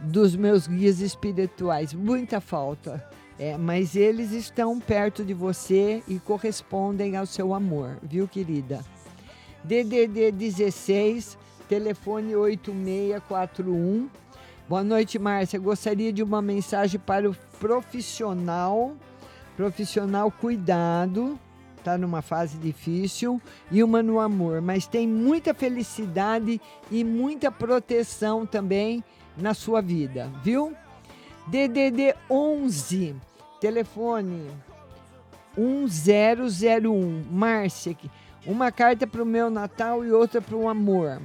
[0.00, 3.06] dos meus guias espirituais, muita falta.
[3.38, 8.84] É, mas eles estão perto de você e correspondem ao seu amor, viu, querida?
[9.64, 14.10] DDD 16, telefone 8641.
[14.68, 15.58] Boa noite, Márcia.
[15.58, 18.94] Gostaria de uma mensagem para o profissional
[19.60, 21.38] profissional cuidado,
[21.84, 23.38] tá numa fase difícil,
[23.70, 26.58] e uma no amor, mas tem muita felicidade
[26.90, 29.04] e muita proteção também
[29.36, 30.74] na sua vida, viu?
[31.46, 33.14] DDD 11,
[33.60, 34.50] telefone
[35.58, 37.94] 1001, Márcia,
[38.46, 41.20] uma carta para o meu Natal e outra para o amor.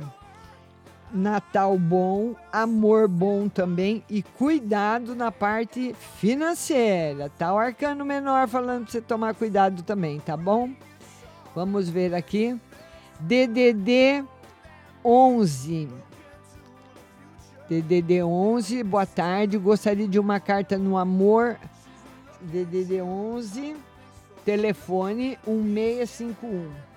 [1.12, 7.30] Natal bom, amor bom também e cuidado na parte financeira.
[7.38, 10.70] Tá o arcano menor falando para você tomar cuidado também, tá bom?
[11.54, 12.60] Vamos ver aqui.
[13.20, 14.26] DDD
[15.04, 15.88] 11.
[17.70, 19.58] DDD 11, boa tarde.
[19.58, 21.58] Gostaria de uma carta no amor.
[22.42, 23.76] DDD 11,
[24.44, 26.95] telefone 1651.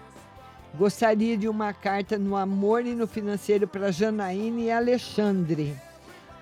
[0.76, 5.74] Gostaria de uma carta no amor e no financeiro para Janaína e Alexandre.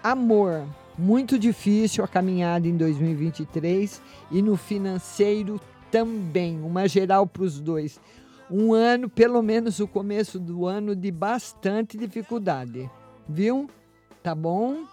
[0.03, 0.67] Amor,
[0.99, 6.61] muito difícil a caminhada em 2023 e no financeiro também.
[6.61, 8.01] Uma geral para os dois.
[8.51, 12.91] Um ano, pelo menos o começo do ano, de bastante dificuldade.
[13.29, 13.69] Viu?
[14.23, 14.85] Tá bom?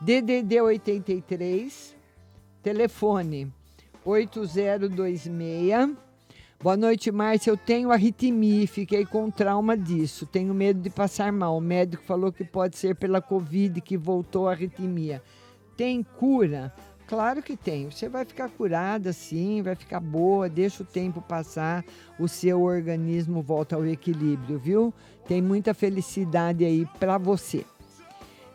[0.00, 1.94] DDD 83,
[2.62, 3.52] telefone
[4.04, 5.96] 8026.
[6.62, 7.50] Boa noite, Márcia.
[7.50, 10.24] Eu tenho arritmia e fiquei com trauma disso.
[10.24, 11.56] Tenho medo de passar mal.
[11.56, 15.20] O médico falou que pode ser pela Covid que voltou a arritmia.
[15.76, 16.72] Tem cura?
[17.08, 17.90] Claro que tem.
[17.90, 21.84] Você vai ficar curada sim, vai ficar boa, deixa o tempo passar,
[22.16, 24.94] o seu organismo volta ao equilíbrio, viu?
[25.26, 27.66] Tem muita felicidade aí para você.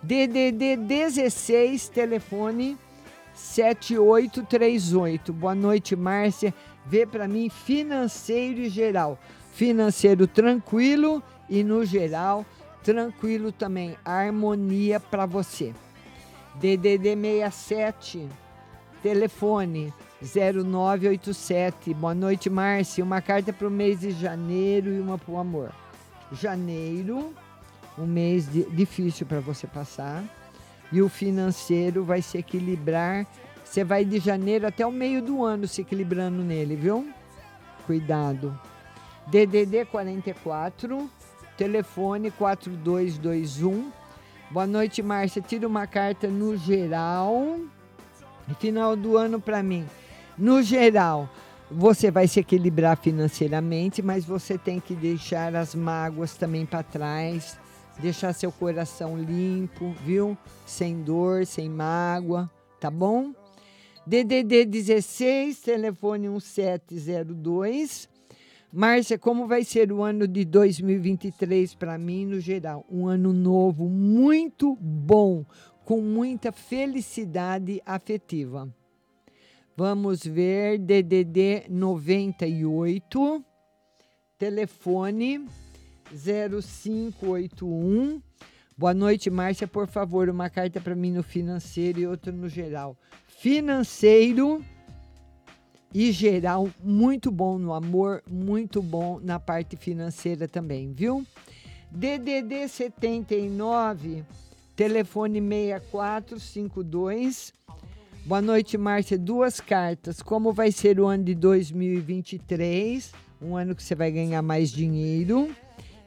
[0.02, 2.78] DDD 16, telefone
[3.34, 5.34] 7838.
[5.34, 6.54] Boa noite, Márcia.
[6.88, 9.20] Vê para mim financeiro e geral.
[9.54, 12.46] Financeiro tranquilo e no geral
[12.84, 13.98] tranquilo também.
[14.06, 15.74] Harmonia para você.
[16.56, 18.28] DDD 67,
[19.04, 21.94] telefone 0987.
[21.94, 23.04] Boa noite, Márcia.
[23.04, 25.72] Uma carta para o mês de janeiro e uma para o amor.
[26.32, 27.34] Janeiro,
[27.98, 30.24] um mês de, difícil para você passar.
[30.92, 33.28] E o financeiro vai se equilibrar.
[33.70, 37.08] Você vai de janeiro até o meio do ano se equilibrando nele, viu?
[37.86, 38.60] Cuidado.
[39.28, 41.10] DDD 44,
[41.58, 43.92] telefone 4221.
[44.50, 45.42] Boa noite, Márcia.
[45.42, 47.60] Tira uma carta no geral.
[48.58, 49.86] Final do ano para mim.
[50.38, 51.30] No geral,
[51.70, 57.60] você vai se equilibrar financeiramente, mas você tem que deixar as mágoas também para trás,
[58.00, 60.38] deixar seu coração limpo, viu?
[60.66, 62.50] Sem dor, sem mágoa,
[62.80, 63.34] tá bom?
[64.08, 68.08] DDD 16, telefone 1702.
[68.72, 72.86] Márcia, como vai ser o ano de 2023 para mim no geral?
[72.90, 75.44] Um ano novo muito bom,
[75.84, 78.74] com muita felicidade afetiva.
[79.76, 83.44] Vamos ver DDD 98,
[84.38, 85.46] telefone
[86.14, 88.22] 0581.
[88.78, 89.68] Boa noite, Márcia.
[89.68, 92.96] Por favor, uma carta para mim no financeiro e outra no geral.
[93.40, 94.66] Financeiro
[95.94, 101.24] e geral, muito bom no amor, muito bom na parte financeira também, viu?
[101.92, 104.24] DDD 79,
[104.76, 107.54] telefone 6452.
[108.26, 109.20] Boa noite, Márcia.
[109.20, 110.20] Duas cartas.
[110.20, 113.14] Como vai ser o ano de 2023?
[113.40, 115.56] Um ano que você vai ganhar mais dinheiro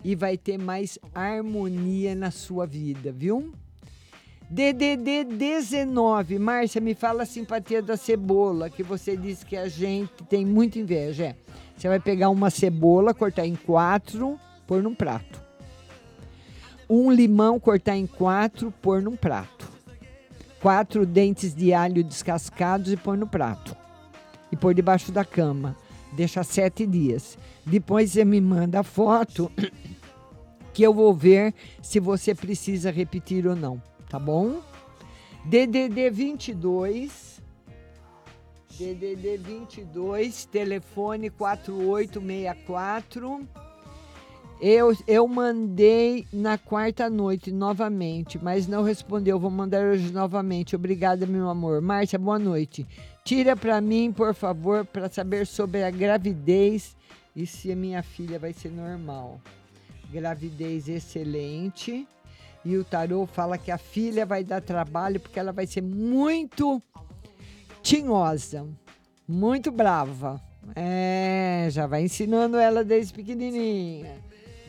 [0.02, 3.52] e vai ter mais harmonia na sua vida, viu?
[4.52, 6.36] DDD 19.
[6.40, 10.80] Márcia, me fala a simpatia da cebola, que você disse que a gente tem muita
[10.80, 11.26] inveja.
[11.26, 11.36] É.
[11.76, 15.40] Você vai pegar uma cebola, cortar em quatro, pôr num prato.
[16.88, 19.70] Um limão, cortar em quatro, pôr num prato.
[20.60, 23.76] Quatro dentes de alho descascados e pôr no prato.
[24.50, 25.76] E pôr debaixo da cama.
[26.12, 27.38] Deixa sete dias.
[27.64, 29.48] Depois você me manda a foto
[30.74, 34.60] que eu vou ver se você precisa repetir ou não tá bom?
[35.46, 37.30] DDD 22
[38.80, 43.46] DDD 22, telefone 4864.
[44.58, 49.38] Eu, eu mandei na quarta noite novamente, mas não respondeu.
[49.38, 50.74] Vou mandar hoje novamente.
[50.74, 51.82] Obrigada, meu amor.
[51.82, 52.86] Márcia, boa noite.
[53.22, 56.96] Tira para mim, por favor, para saber sobre a gravidez
[57.36, 59.38] e se a minha filha vai ser normal.
[60.10, 62.08] Gravidez excelente.
[62.64, 66.82] E o tarô fala que a filha vai dar trabalho porque ela vai ser muito
[67.82, 68.66] tinhosa,
[69.26, 70.40] muito brava.
[70.76, 74.22] É, já vai ensinando ela desde pequenininha.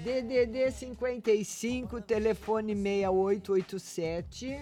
[0.04, 4.58] DDD 55, telefone 6887.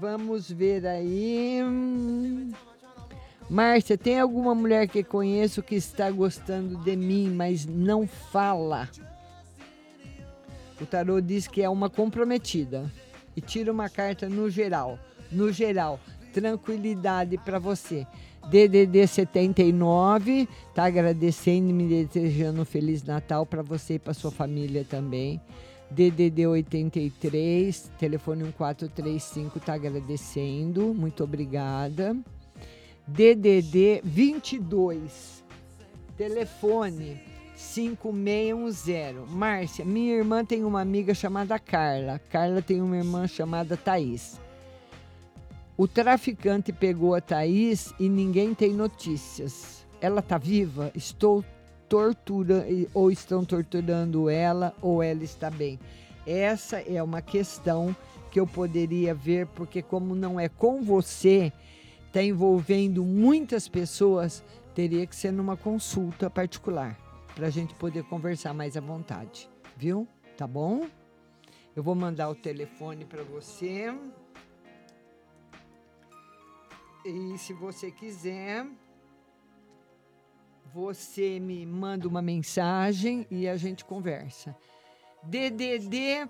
[0.00, 1.60] Vamos ver aí.
[3.50, 8.88] Márcia, tem alguma mulher que conheço que está gostando de mim, mas não fala?
[10.84, 12.92] O tarô diz que é uma comprometida
[13.34, 14.98] e tira uma carta no geral.
[15.32, 15.98] No geral,
[16.30, 18.06] tranquilidade para você.
[18.50, 24.30] DDD 79 tá agradecendo e me desejando um feliz Natal para você e para sua
[24.30, 25.40] família também.
[25.90, 30.92] DDD 83, telefone 1435 tá agradecendo.
[30.92, 32.14] Muito obrigada.
[33.06, 35.42] DDD 22,
[36.14, 37.33] telefone
[37.64, 39.28] 5610.
[39.30, 42.20] Márcia, minha irmã tem uma amiga chamada Carla.
[42.30, 44.40] Carla tem uma irmã chamada Thaís.
[45.76, 49.84] O traficante pegou a Thaís e ninguém tem notícias.
[50.00, 50.92] Ela tá viva?
[50.94, 51.44] Estou
[51.88, 55.80] torturando ou estão torturando ela ou ela está bem.
[56.26, 57.96] Essa é uma questão
[58.30, 61.52] que eu poderia ver porque como não é com você,
[62.06, 67.03] está envolvendo muitas pessoas, teria que ser numa consulta particular
[67.34, 70.06] para a gente poder conversar mais à vontade, viu?
[70.36, 70.86] Tá bom?
[71.74, 73.92] Eu vou mandar o telefone para você.
[77.04, 78.66] E se você quiser,
[80.72, 84.56] você me manda uma mensagem e a gente conversa.
[85.22, 86.28] DDD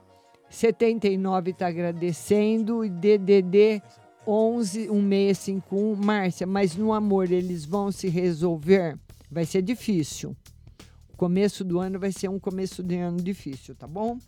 [0.48, 3.82] 79 está agradecendo e DDD
[4.26, 5.96] 11 1651.
[5.96, 8.98] Márcia, mas no amor eles vão se resolver?
[9.30, 10.34] Vai ser difícil.
[11.16, 14.18] Começo do ano vai ser um começo de ano difícil, tá bom?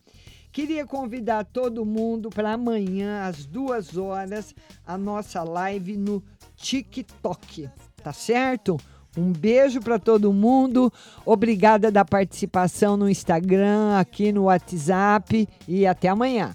[0.52, 4.54] Queria convidar todo mundo para amanhã, às duas horas,
[4.86, 6.22] a nossa live no
[6.56, 7.68] TikTok,
[8.02, 8.78] tá certo?
[9.16, 10.92] Um beijo para todo mundo.
[11.24, 16.54] Obrigada da participação no Instagram, aqui no WhatsApp e até amanhã.